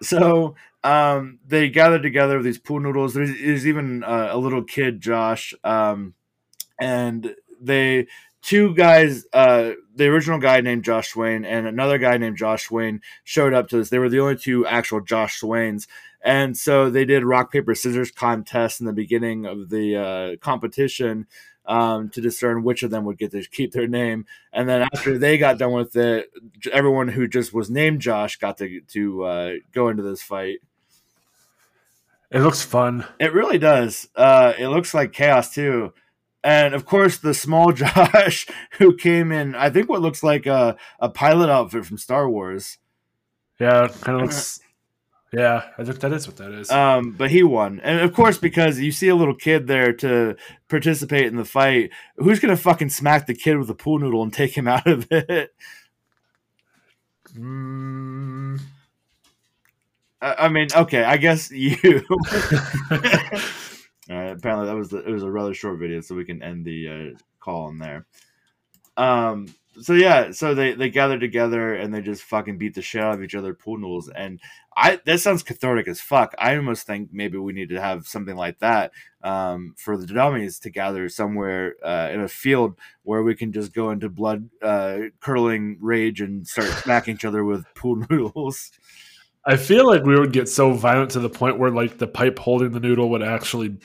[0.00, 0.54] So
[0.84, 3.14] um, they gathered together with these pool noodles.
[3.14, 6.14] There's, even uh, a little kid, Josh, um,
[6.78, 8.06] and they
[8.42, 9.26] two guys.
[9.32, 13.68] Uh, the original guy named Josh Swain and another guy named Josh Swain showed up
[13.68, 13.90] to this.
[13.90, 15.88] They were the only two actual Josh Swains,
[16.22, 21.26] and so they did rock paper scissors contest in the beginning of the uh, competition.
[21.66, 24.24] Um, to discern which of them would get to keep their name,
[24.54, 26.30] and then after they got done with it,
[26.72, 30.60] everyone who just was named Josh got to to uh, go into this fight.
[32.30, 33.06] It looks fun.
[33.18, 34.08] It really does.
[34.14, 35.94] Uh, it looks like chaos too,
[36.44, 39.54] and of course the small Josh who came in.
[39.54, 42.78] I think what looks like a a pilot outfit from Star Wars.
[43.58, 44.60] Yeah, kind of looks.
[45.32, 46.70] Yeah, I think that is what that is.
[46.70, 50.36] Um, but he won, and of course because you see a little kid there to
[50.68, 51.90] participate in the fight.
[52.16, 55.06] Who's gonna fucking smack the kid with a pool noodle and take him out of
[55.10, 55.54] it?
[57.34, 58.60] Mm.
[60.20, 62.02] I I mean, okay, I guess you.
[64.08, 66.64] Right, apparently that was the, it was a rather short video, so we can end
[66.64, 68.06] the uh, call on there.
[68.96, 69.48] Um,
[69.80, 73.14] so yeah, so they they gather together and they just fucking beat the shit out
[73.14, 74.40] of each other pool noodles, and
[74.76, 76.34] I that sounds cathartic as fuck.
[76.38, 78.92] I almost think maybe we need to have something like that
[79.22, 83.74] um, for the dummies to gather somewhere uh, in a field where we can just
[83.74, 88.72] go into blood uh, curdling rage and start smacking each other with pool noodles.
[89.48, 92.38] I feel like we would get so violent to the point where like the pipe
[92.38, 93.78] holding the noodle would actually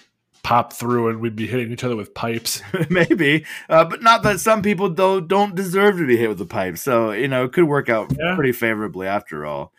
[0.43, 2.61] pop through and we'd be hitting each other with pipes.
[2.89, 6.45] maybe, uh, but not that some people don't don't deserve to be hit with the
[6.45, 6.77] pipe.
[6.77, 8.35] So you know, it could work out Yeah.
[8.35, 9.71] pretty favorably after all.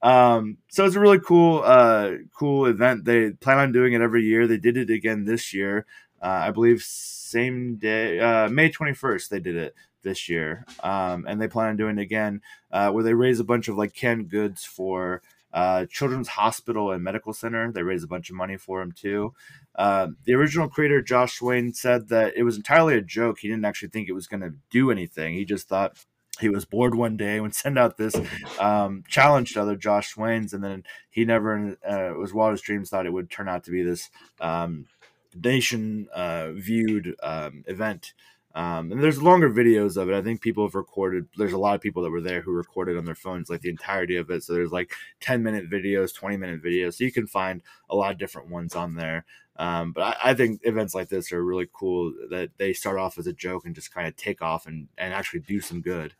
[0.00, 3.04] Um, so it's a really cool, uh, cool event.
[3.04, 4.46] They plan on doing it every year.
[4.46, 5.86] They did it again this year.
[6.22, 9.30] Uh, I believe same day, uh, May twenty first.
[9.30, 9.74] They did it
[10.06, 12.40] this year, um, and they plan on doing it again,
[12.70, 15.20] uh, where they raise a bunch of like canned goods for
[15.52, 17.72] uh, Children's Hospital and Medical Center.
[17.72, 19.34] They raise a bunch of money for them too.
[19.74, 23.40] Uh, the original creator Josh Swain said that it was entirely a joke.
[23.40, 25.34] He didn't actually think it was going to do anything.
[25.34, 26.04] He just thought
[26.40, 28.14] he was bored one day and send out this
[28.58, 33.06] um, challenge to other Josh Swains, and then he never uh, was wildest dreams thought
[33.06, 34.86] it would turn out to be this um,
[35.34, 38.12] nation uh, viewed um, event.
[38.56, 40.14] Um, and there's longer videos of it.
[40.14, 41.28] I think people have recorded.
[41.36, 43.68] There's a lot of people that were there who recorded on their phones like the
[43.68, 44.44] entirety of it.
[44.44, 46.94] So there's like 10 minute videos, 20 minute videos.
[46.94, 49.26] So you can find a lot of different ones on there.
[49.56, 53.18] Um, but I, I think events like this are really cool that they start off
[53.18, 56.14] as a joke and just kind of take off and, and actually do some good.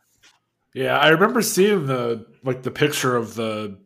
[0.75, 3.79] Yeah, I remember seeing the like the picture of the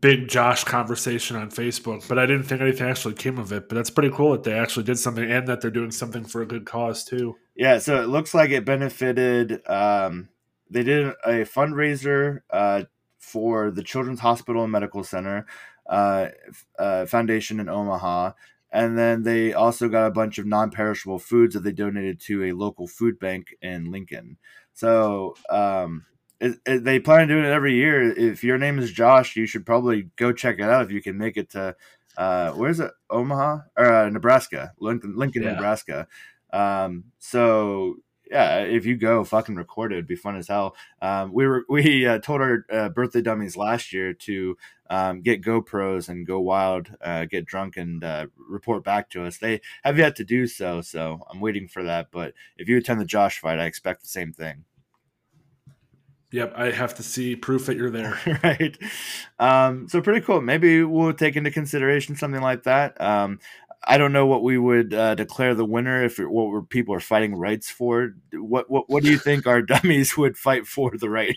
[0.00, 3.68] big Josh conversation on Facebook, but I didn't think anything actually came of it.
[3.68, 6.42] But that's pretty cool that they actually did something and that they're doing something for
[6.42, 7.36] a good cause too.
[7.54, 9.60] Yeah, so it looks like it benefited.
[9.68, 10.28] Um,
[10.70, 12.84] they did a fundraiser uh,
[13.18, 15.46] for the Children's Hospital and Medical Center
[15.86, 16.28] uh,
[16.78, 18.32] uh, Foundation in Omaha,
[18.70, 22.52] and then they also got a bunch of non-perishable foods that they donated to a
[22.52, 24.36] local food bank in Lincoln.
[24.72, 26.06] So um,
[26.40, 28.02] it, it, they plan on doing it every year.
[28.02, 31.16] If your name is Josh, you should probably go check it out if you can
[31.18, 31.76] make it to
[32.16, 32.92] uh, where's it?
[33.10, 35.52] Omaha or uh, Nebraska, Lincoln, Lincoln, Yeah.
[35.52, 36.06] Nebraska.
[36.52, 37.96] Um, so
[38.30, 39.96] yeah, if you go, fucking record it.
[39.96, 40.76] It'd be fun as hell.
[41.02, 44.56] Um, we were we uh, told our uh, birthday dummies last year to
[44.90, 49.38] um, get GoPros and go wild, uh, get drunk and uh, report back to us.
[49.38, 52.08] They have yet to do so, so I'm waiting for that.
[52.10, 54.64] But if you attend the Josh fight, I expect the same thing.
[56.34, 58.18] Yep, I have to see proof that you're there.
[58.42, 58.76] right.
[59.38, 60.40] Um, so pretty cool.
[60.40, 63.00] Maybe we'll take into consideration something like that.
[63.00, 63.38] Um,
[63.84, 66.92] I don't know what we would uh, declare the winner if it, what were people
[66.92, 68.16] are fighting rights for.
[68.32, 71.36] What what what do you think our dummies would fight for the right?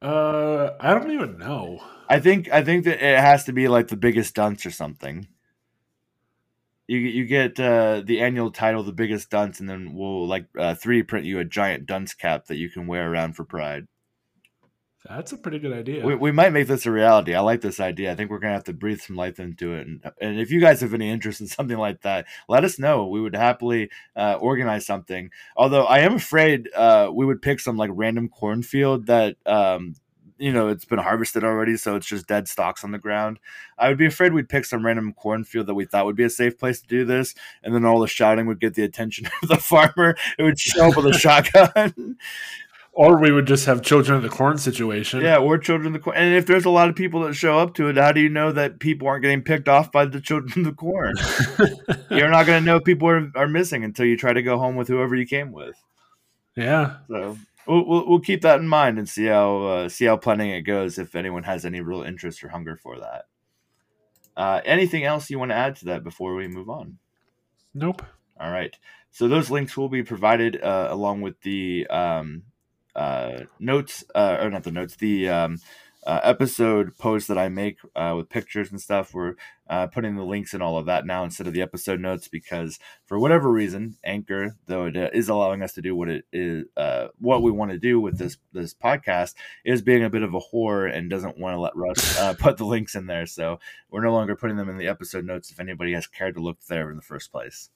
[0.00, 1.80] Uh, I don't even know.
[2.08, 5.26] I think I think that it has to be like the biggest dunce or something.
[6.88, 10.74] You you get uh, the annual title, the biggest dunce, and then we'll like uh,
[10.74, 13.86] three print you a giant dunce cap that you can wear around for pride.
[15.08, 16.04] That's a pretty good idea.
[16.04, 17.34] We, we might make this a reality.
[17.34, 18.12] I like this idea.
[18.12, 19.86] I think we're gonna have to breathe some life into it.
[19.86, 23.06] And, and if you guys have any interest in something like that, let us know.
[23.06, 25.30] We would happily uh, organize something.
[25.56, 29.94] Although I am afraid uh, we would pick some like random cornfield that um,
[30.38, 33.38] you know it's been harvested already, so it's just dead stalks on the ground.
[33.76, 36.30] I would be afraid we'd pick some random cornfield that we thought would be a
[36.30, 39.48] safe place to do this, and then all the shouting would get the attention of
[39.48, 40.16] the farmer.
[40.38, 42.16] It would show up with a shotgun.
[42.98, 45.20] or we would just have children of the corn situation.
[45.20, 46.16] Yeah, or children of the corn.
[46.16, 48.28] And if there's a lot of people that show up to it, how do you
[48.28, 51.14] know that people aren't getting picked off by the children of the corn?
[52.10, 54.74] You're not going to know people are, are missing until you try to go home
[54.74, 55.76] with whoever you came with.
[56.56, 56.96] yeah.
[57.06, 57.38] So
[57.68, 60.62] we'll, we'll, we'll keep that in mind and see how uh, see how planning it
[60.62, 60.98] goes.
[60.98, 63.26] If anyone has any real interest or hunger for that.
[64.36, 66.98] Uh, anything else you want to add to that before we move on?
[67.74, 68.02] Nope.
[68.40, 68.74] All right.
[69.10, 72.44] So those links will be provided uh, along with the um,
[72.94, 75.58] uh, notes, uh, or not the notes, the um,
[76.08, 79.12] uh, episode posts that I make uh, with pictures and stuff.
[79.12, 79.34] We're
[79.68, 82.78] uh, putting the links and all of that now instead of the episode notes because
[83.04, 86.64] for whatever reason, Anchor, though it uh, is allowing us to do what it is,
[86.78, 89.34] uh, what we want to do with this this podcast,
[89.66, 92.56] is being a bit of a whore and doesn't want to let Russ uh, put
[92.56, 93.26] the links in there.
[93.26, 96.40] So we're no longer putting them in the episode notes if anybody has cared to
[96.40, 97.68] look there in the first place.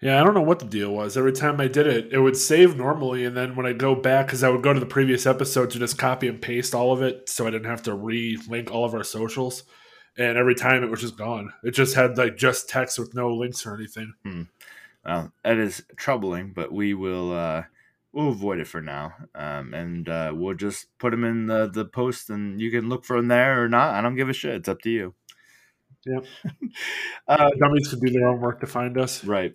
[0.00, 1.16] Yeah, I don't know what the deal was.
[1.16, 4.26] Every time I did it, it would save normally, and then when I go back,
[4.26, 7.02] because I would go to the previous episode to just copy and paste all of
[7.02, 9.64] it, so I didn't have to re-link all of our socials.
[10.16, 11.52] And every time it was just gone.
[11.62, 14.14] It just had like just text with no links or anything.
[15.04, 17.64] Well, that is troubling, but we will uh,
[18.12, 21.84] we'll avoid it for now, um, and uh, we'll just put them in the the
[21.84, 23.94] post, and you can look for them there or not.
[23.94, 24.54] I don't give a shit.
[24.54, 25.14] It's up to you.
[26.06, 26.24] Yep.
[27.28, 29.24] uh, Dummies can do their own work to find us.
[29.24, 29.54] right.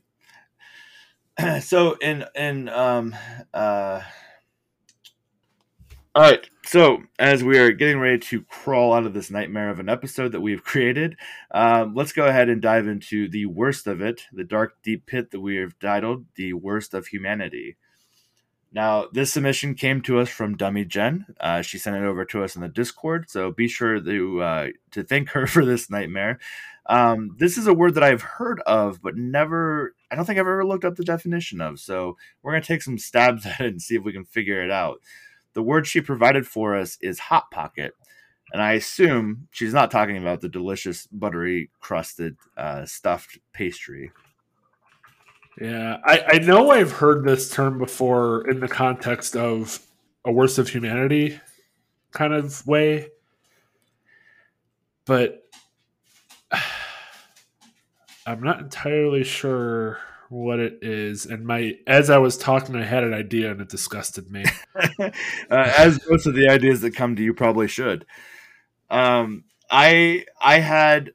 [1.61, 3.15] so in in um
[3.53, 4.01] uh.
[6.13, 6.49] All right.
[6.65, 10.31] So, as we are getting ready to crawl out of this nightmare of an episode
[10.31, 11.17] that we've created,
[11.51, 15.31] um, let's go ahead and dive into the worst of it, the dark, deep pit
[15.31, 17.75] that we have titled The Worst of Humanity.
[18.71, 21.25] Now, this submission came to us from Dummy Jen.
[21.39, 24.67] Uh, she sent it over to us in the Discord, so be sure to uh,
[24.91, 26.39] to thank her for this nightmare.
[26.87, 29.95] Um, this is a word that I've heard of, but never.
[30.15, 31.77] I don't think I've ever looked up the definition of.
[31.77, 34.71] So we're gonna take some stabs at it and see if we can figure it
[34.71, 35.01] out.
[35.51, 37.93] The word she provided for us is hot pocket,
[38.53, 44.13] and I assume she's not talking about the delicious buttery crusted uh, stuffed pastry.
[45.59, 49.85] Yeah, I, I know I've heard this term before in the context of
[50.23, 51.41] a worst of humanity
[52.11, 53.09] kind of way,
[55.03, 55.44] but
[58.25, 59.99] I'm not entirely sure
[60.29, 61.25] what it is.
[61.25, 64.45] And my as I was talking, I had an idea and it disgusted me.
[64.99, 65.11] uh,
[65.49, 68.05] as most of the ideas that come to you probably should.
[68.89, 71.11] Um, I I had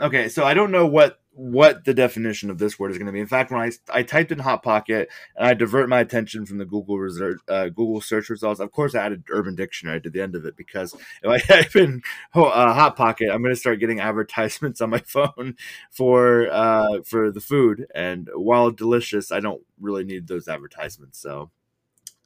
[0.00, 3.12] okay, so I don't know what what the definition of this word is going to
[3.12, 3.20] be.
[3.20, 6.58] In fact, when I I typed in hot pocket and I divert my attention from
[6.58, 10.20] the Google research, uh, Google search results, of course I added Urban Dictionary to the
[10.20, 12.02] end of it because if I type in
[12.34, 15.56] uh, hot pocket, I'm going to start getting advertisements on my phone
[15.90, 17.86] for uh, for the food.
[17.94, 21.18] And while delicious, I don't really need those advertisements.
[21.18, 21.50] So.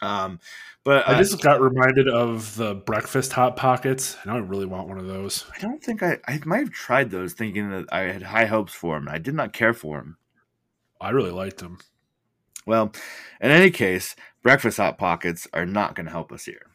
[0.02, 0.40] Um,
[0.84, 4.16] but I uh, just got reminded of the breakfast hot pockets.
[4.22, 5.46] and I really want one of those.
[5.54, 8.74] I don't think I, I might have tried those thinking that I had high hopes
[8.74, 9.08] for them.
[9.08, 10.18] I did not care for them.
[11.00, 11.78] I really liked them.
[12.66, 12.92] Well,
[13.40, 16.70] in any case, breakfast hot pockets are not going to help us here.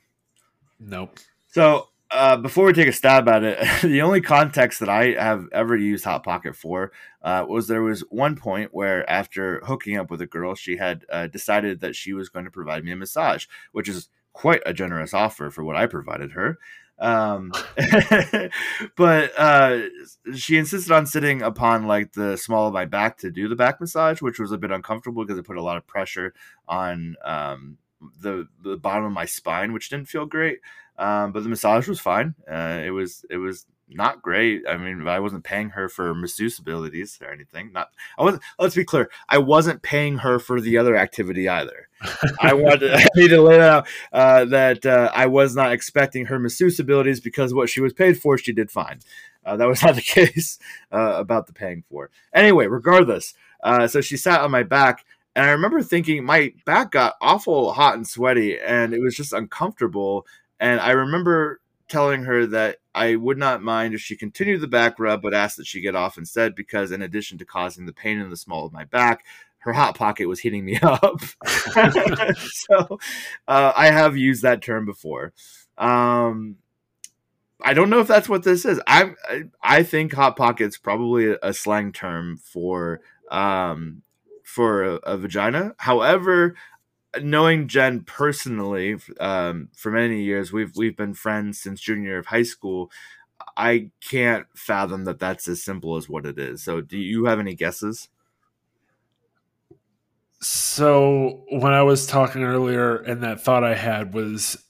[0.80, 1.20] Nope.
[1.48, 5.48] So uh, before we take a stab at it, the only context that I have
[5.52, 6.92] ever used Hot Pocket for
[7.22, 11.06] uh, was there was one point where after hooking up with a girl, she had
[11.12, 14.74] uh, decided that she was going to provide me a massage, which is quite a
[14.74, 16.58] generous offer for what I provided her.
[16.98, 17.54] Um,
[18.98, 19.82] but uh,
[20.36, 23.80] she insisted on sitting upon like the small of my back to do the back
[23.80, 26.34] massage, which was a bit uncomfortable because it put a lot of pressure
[26.68, 27.78] on um,
[28.22, 30.60] the the bottom of my spine, which didn't feel great.
[31.00, 32.36] Um, but the massage was fine.
[32.50, 34.64] Uh, it was it was not great.
[34.68, 37.72] I mean, I wasn't paying her for masseuse abilities or anything.
[37.72, 38.44] Not I wasn't.
[38.60, 39.10] Let's be clear.
[39.30, 41.88] I wasn't paying her for the other activity either.
[42.42, 46.38] I wanted I need to lay out uh, that uh, I was not expecting her
[46.38, 49.00] masseuse abilities because what she was paid for, she did fine.
[49.46, 50.60] Uh, that was not the case
[50.92, 52.10] uh, about the paying for.
[52.34, 53.34] Anyway, regardless,
[53.64, 55.06] uh, so she sat on my back.
[55.36, 59.32] And I remember thinking my back got awful hot and sweaty, and it was just
[59.32, 60.26] uncomfortable.
[60.60, 65.00] And I remember telling her that I would not mind if she continued the back
[65.00, 68.20] rub, but asked that she get off instead because, in addition to causing the pain
[68.20, 69.26] in the small of my back,
[69.60, 71.22] her hot pocket was heating me up.
[72.38, 73.00] so
[73.48, 75.34] uh, I have used that term before.
[75.78, 76.58] Um,
[77.62, 78.80] I don't know if that's what this is.
[78.88, 79.14] I
[79.62, 84.02] I think hot pocket's probably a, slang term for um,
[84.44, 85.74] for a, a, vagina.
[85.78, 86.56] However,
[87.22, 92.28] knowing Jen personally um, for many years, we've we've been friends since junior year of
[92.28, 92.92] high school.
[93.56, 96.64] I can't fathom that that's as simple as what it is.
[96.64, 98.10] So, do you have any guesses?
[100.42, 104.64] So, when I was talking earlier, and that thought I had was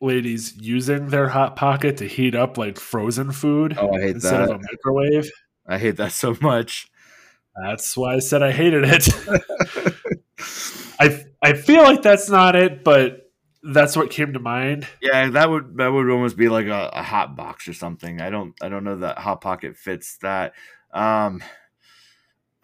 [0.00, 4.40] ladies using their hot pocket to heat up like frozen food oh, I hate instead
[4.40, 4.50] that.
[4.50, 5.30] of a microwave.
[5.66, 6.88] I hate that so much.
[7.62, 9.08] That's why I said I hated it.
[11.00, 13.30] I I feel like that's not it, but
[13.62, 14.86] that's what came to mind.
[15.02, 18.20] Yeah, that would that would almost be like a, a hot box or something.
[18.20, 20.54] I don't I don't know that hot pocket fits that.
[20.92, 21.42] Um,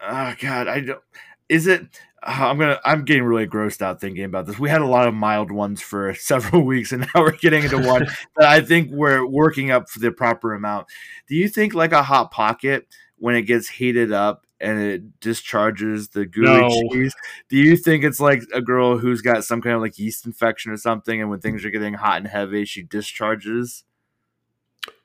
[0.01, 1.01] oh God, I don't.
[1.49, 1.81] Is it?
[2.23, 2.79] Uh, I'm gonna.
[2.83, 4.59] I'm getting really grossed out thinking about this.
[4.59, 7.79] We had a lot of mild ones for several weeks, and now we're getting into
[7.79, 8.05] one
[8.37, 10.87] that I think we're working up for the proper amount.
[11.27, 16.09] Do you think like a hot pocket when it gets heated up and it discharges
[16.09, 16.69] the gooey no.
[16.69, 17.15] cheese.
[17.49, 20.71] Do you think it's like a girl who's got some kind of like yeast infection
[20.71, 23.83] or something, and when things are getting hot and heavy, she discharges?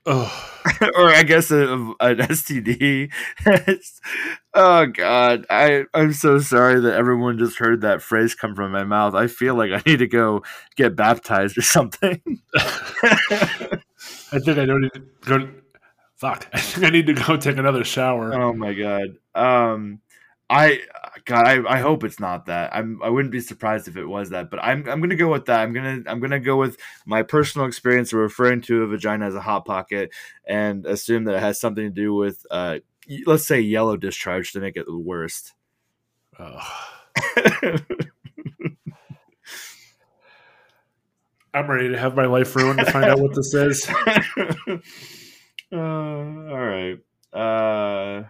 [0.04, 0.48] Oh.
[0.96, 3.12] or I guess a, an STD.
[4.54, 8.84] oh God, I I'm so sorry that everyone just heard that phrase come from my
[8.84, 9.14] mouth.
[9.14, 10.42] I feel like I need to go
[10.76, 12.20] get baptized or something.
[12.54, 14.90] I think I don't
[15.24, 15.48] go
[16.22, 18.32] fuck, I think I need to go take another shower.
[18.32, 19.16] Oh my god.
[19.34, 20.00] Um,
[20.48, 20.80] I
[21.24, 22.74] God, I, I hope it's not that.
[22.74, 25.46] I'm I wouldn't be surprised if it was that, but I'm I'm gonna go with
[25.46, 25.60] that.
[25.60, 29.34] I'm gonna I'm gonna go with my personal experience of referring to a vagina as
[29.34, 30.12] a hot pocket
[30.46, 32.78] and assume that it has something to do with uh
[33.26, 35.54] let's say yellow discharge to make it the worst.
[36.38, 36.60] Oh.
[41.54, 43.86] I'm ready to have my life ruined to find out what this is.
[45.72, 46.98] Uh, all right.
[47.32, 48.24] Uh,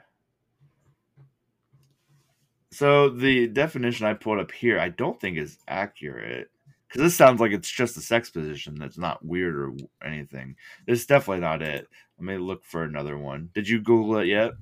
[2.71, 6.51] so the definition I put up here, I don't think is accurate
[6.89, 9.73] because this sounds like it's just a sex position that's not weird or
[10.05, 10.57] anything.
[10.87, 11.89] This is definitely not it.
[12.19, 13.51] Let me look for another one.
[13.55, 14.53] Did you Google it yet?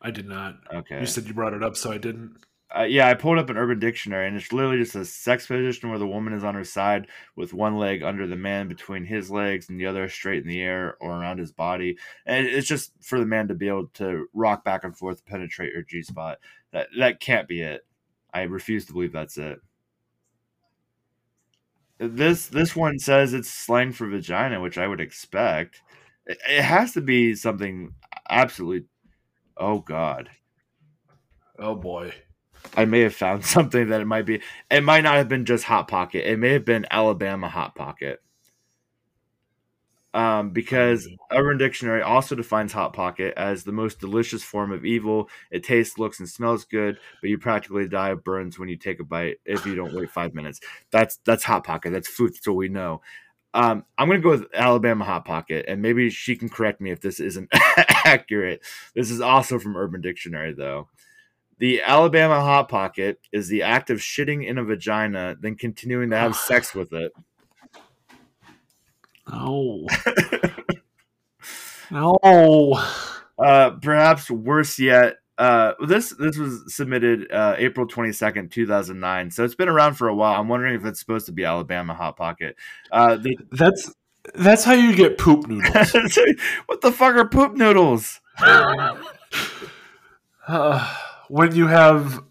[0.00, 0.58] I did not.
[0.72, 1.00] Okay.
[1.00, 2.36] You said you brought it up, so I didn't
[2.76, 5.88] uh, yeah, I pulled up an Urban Dictionary, and it's literally just a sex position
[5.88, 9.30] where the woman is on her side with one leg under the man between his
[9.30, 11.96] legs and the other straight in the air or around his body.
[12.26, 15.72] And it's just for the man to be able to rock back and forth, penetrate
[15.72, 16.38] your G spot.
[16.72, 17.86] That that can't be it.
[18.34, 19.60] I refuse to believe that's it.
[21.98, 25.82] This this one says it's slang for vagina, which I would expect.
[26.26, 27.94] It, it has to be something
[28.28, 28.86] absolutely.
[29.56, 30.30] Oh God.
[31.58, 32.14] Oh boy.
[32.76, 34.40] I may have found something that it might be.
[34.70, 36.30] It might not have been just Hot Pocket.
[36.30, 38.20] It may have been Alabama Hot Pocket.
[40.14, 45.28] Um, because Urban Dictionary also defines Hot Pocket as the most delicious form of evil.
[45.50, 49.00] It tastes, looks, and smells good, but you practically die of burns when you take
[49.00, 50.60] a bite if you don't wait five minutes.
[50.90, 51.90] That's that's Hot Pocket.
[51.92, 52.32] That's food.
[52.32, 53.02] That's what we know.
[53.54, 57.00] Um, I'm gonna go with Alabama Hot Pocket, and maybe she can correct me if
[57.00, 57.48] this isn't
[58.04, 58.62] accurate.
[58.94, 60.88] This is also from Urban Dictionary, though.
[61.58, 66.16] The Alabama Hot Pocket is the act of shitting in a vagina, then continuing to
[66.16, 67.12] have sex with it.
[69.30, 69.86] No.
[71.90, 72.80] no.
[73.38, 78.98] Uh, perhaps worse yet, uh, this this was submitted uh, April twenty second, two thousand
[78.98, 79.30] nine.
[79.30, 80.40] So it's been around for a while.
[80.40, 82.56] I'm wondering if it's supposed to be Alabama Hot Pocket.
[82.90, 83.18] Uh,
[83.52, 83.92] that's
[84.34, 85.92] That's how you get poop noodles.
[86.66, 88.20] what the fuck are poop noodles?
[91.28, 92.22] When you have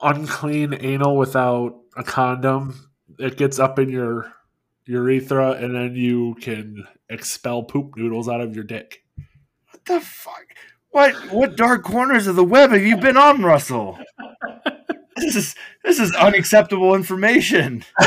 [0.00, 4.32] unclean anal without a condom, it gets up in your
[4.86, 9.04] urethra, and then you can expel poop noodles out of your dick.
[9.70, 10.46] What the fuck?
[10.90, 13.98] What what dark corners of the web have you been on, Russell?
[15.14, 15.54] This is
[15.84, 17.84] this is unacceptable information.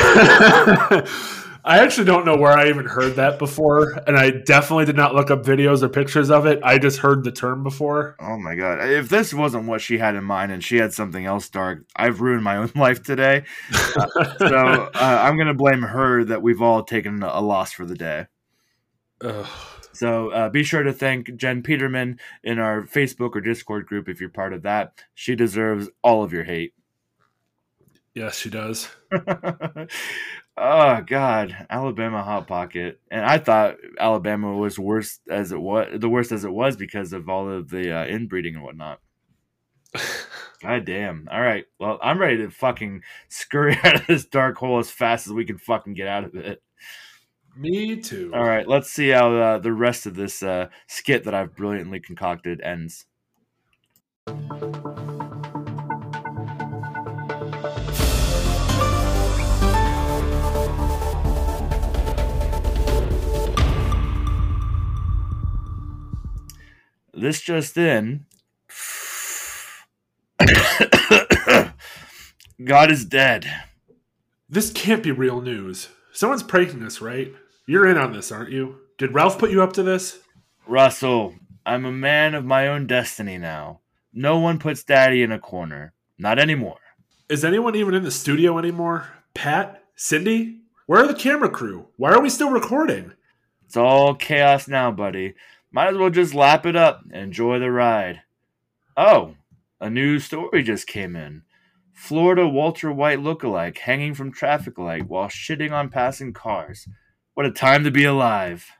[1.66, 5.16] I actually don't know where I even heard that before, and I definitely did not
[5.16, 6.60] look up videos or pictures of it.
[6.62, 8.14] I just heard the term before.
[8.20, 8.88] Oh my god!
[8.88, 12.20] If this wasn't what she had in mind, and she had something else dark, I've
[12.20, 13.42] ruined my own life today.
[13.74, 14.06] Uh,
[14.38, 18.26] so uh, I'm gonna blame her that we've all taken a loss for the day.
[19.22, 19.46] Ugh.
[19.92, 24.20] So uh, be sure to thank Jen Peterman in our Facebook or Discord group if
[24.20, 24.92] you're part of that.
[25.14, 26.74] She deserves all of your hate.
[28.14, 28.88] Yes, she does.
[30.56, 36.08] oh God, Alabama hot pocket, and I thought Alabama was worse as it was, the
[36.08, 39.00] worst as it was because of all of the uh, inbreeding and whatnot.
[40.62, 41.28] God damn!
[41.30, 45.26] All right, well, I'm ready to fucking scurry out of this dark hole as fast
[45.26, 46.62] as we can fucking get out of it.
[47.56, 48.32] Me too.
[48.34, 52.00] All right, let's see how uh, the rest of this uh, skit that I've brilliantly
[52.00, 53.06] concocted ends.
[67.16, 68.26] This just in.
[72.62, 73.50] God is dead.
[74.50, 75.88] This can't be real news.
[76.12, 77.32] Someone's pranking us, right?
[77.66, 78.80] You're in on this, aren't you?
[78.98, 80.18] Did Ralph put you up to this?
[80.66, 81.34] Russell,
[81.64, 83.80] I'm a man of my own destiny now.
[84.12, 85.94] No one puts daddy in a corner.
[86.18, 86.80] Not anymore.
[87.30, 89.08] Is anyone even in the studio anymore?
[89.32, 89.82] Pat?
[89.94, 90.60] Cindy?
[90.84, 91.86] Where are the camera crew?
[91.96, 93.12] Why are we still recording?
[93.64, 95.34] It's all chaos now, buddy.
[95.72, 98.22] Might as well just lap it up and enjoy the ride.
[98.96, 99.34] Oh,
[99.80, 101.42] a new story just came in.
[101.92, 106.86] Florida Walter White lookalike hanging from traffic light while shitting on passing cars.
[107.34, 108.70] What a time to be alive.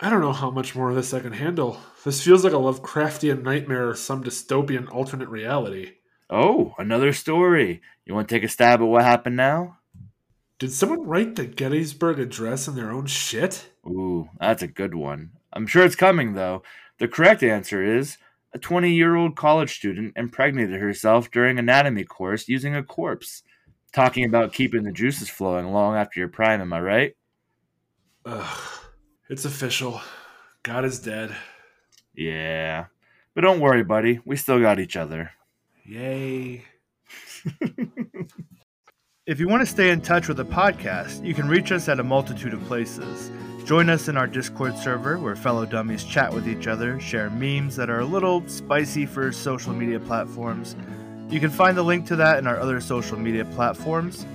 [0.00, 1.78] I don't know how much more of this I can handle.
[2.04, 5.92] This feels like a Lovecraftian nightmare or some dystopian alternate reality.
[6.28, 7.82] Oh, another story.
[8.04, 9.78] You want to take a stab at what happened now?
[10.58, 13.68] Did someone write the Gettysburg Address in their own shit?
[13.86, 15.32] Ooh, that's a good one.
[15.52, 16.62] I'm sure it's coming, though.
[16.98, 18.18] The correct answer is
[18.54, 23.42] a 20 year old college student impregnated herself during anatomy course using a corpse.
[23.92, 27.16] Talking about keeping the juices flowing long after your prime, am I right?
[28.24, 28.68] Ugh.
[29.28, 30.00] It's official.
[30.62, 31.34] God is dead.
[32.14, 32.86] Yeah.
[33.34, 34.20] But don't worry, buddy.
[34.24, 35.32] We still got each other.
[35.84, 36.64] Yay.
[39.24, 42.00] If you want to stay in touch with the podcast, you can reach us at
[42.00, 43.30] a multitude of places.
[43.72, 47.74] Join us in our Discord server where fellow dummies chat with each other, share memes
[47.76, 50.76] that are a little spicy for social media platforms.
[51.30, 54.26] You can find the link to that in our other social media platforms.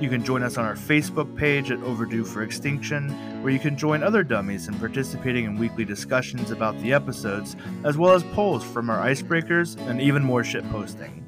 [0.00, 3.10] You can join us on our Facebook page at Overdue for Extinction,
[3.42, 7.98] where you can join other dummies in participating in weekly discussions about the episodes, as
[7.98, 11.25] well as polls from our icebreakers and even more shit posting.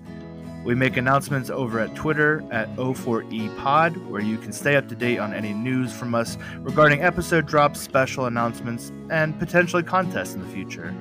[0.69, 5.17] We make announcements over at Twitter at O4EPod, where you can stay up to date
[5.17, 10.49] on any news from us regarding episode drops, special announcements, and potentially contests in the
[10.49, 10.95] future.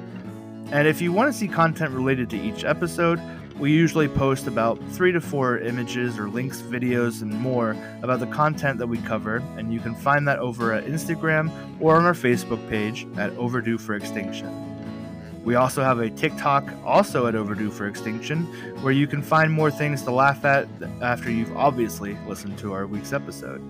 [0.71, 3.19] And if you want to see content related to each episode,
[3.59, 8.27] we usually post about three to four images or links, videos, and more about the
[8.27, 12.13] content that we cover, and you can find that over at Instagram or on our
[12.13, 14.76] Facebook page at Overdue for Extinction.
[15.43, 18.43] We also have a TikTok, also at Overdue for Extinction,
[18.81, 20.67] where you can find more things to laugh at
[21.01, 23.61] after you've obviously listened to our week's episode.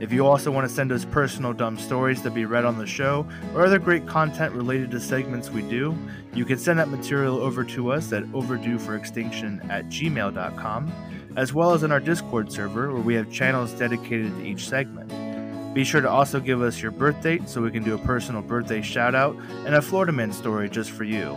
[0.00, 2.86] If you also want to send us personal dumb stories to be read on the
[2.86, 5.96] show or other great content related to segments we do,
[6.34, 10.92] you can send that material over to us at overdueforextinction at gmail.com,
[11.36, 15.10] as well as in our Discord server where we have channels dedicated to each segment.
[15.74, 18.42] Be sure to also give us your birth date so we can do a personal
[18.42, 21.36] birthday shout out and a Florida Man story just for you.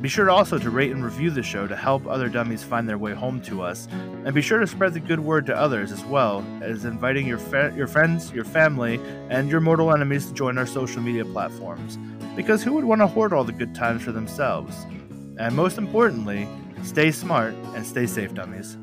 [0.00, 2.98] Be sure also to rate and review the show to help other dummies find their
[2.98, 3.88] way home to us,
[4.26, 7.38] and be sure to spread the good word to others as well as inviting your
[7.38, 9.00] fa- your friends, your family,
[9.30, 11.98] and your mortal enemies to join our social media platforms.
[12.36, 14.84] Because who would want to hoard all the good times for themselves?
[15.38, 16.46] And most importantly,
[16.82, 18.76] stay smart and stay safe, dummies.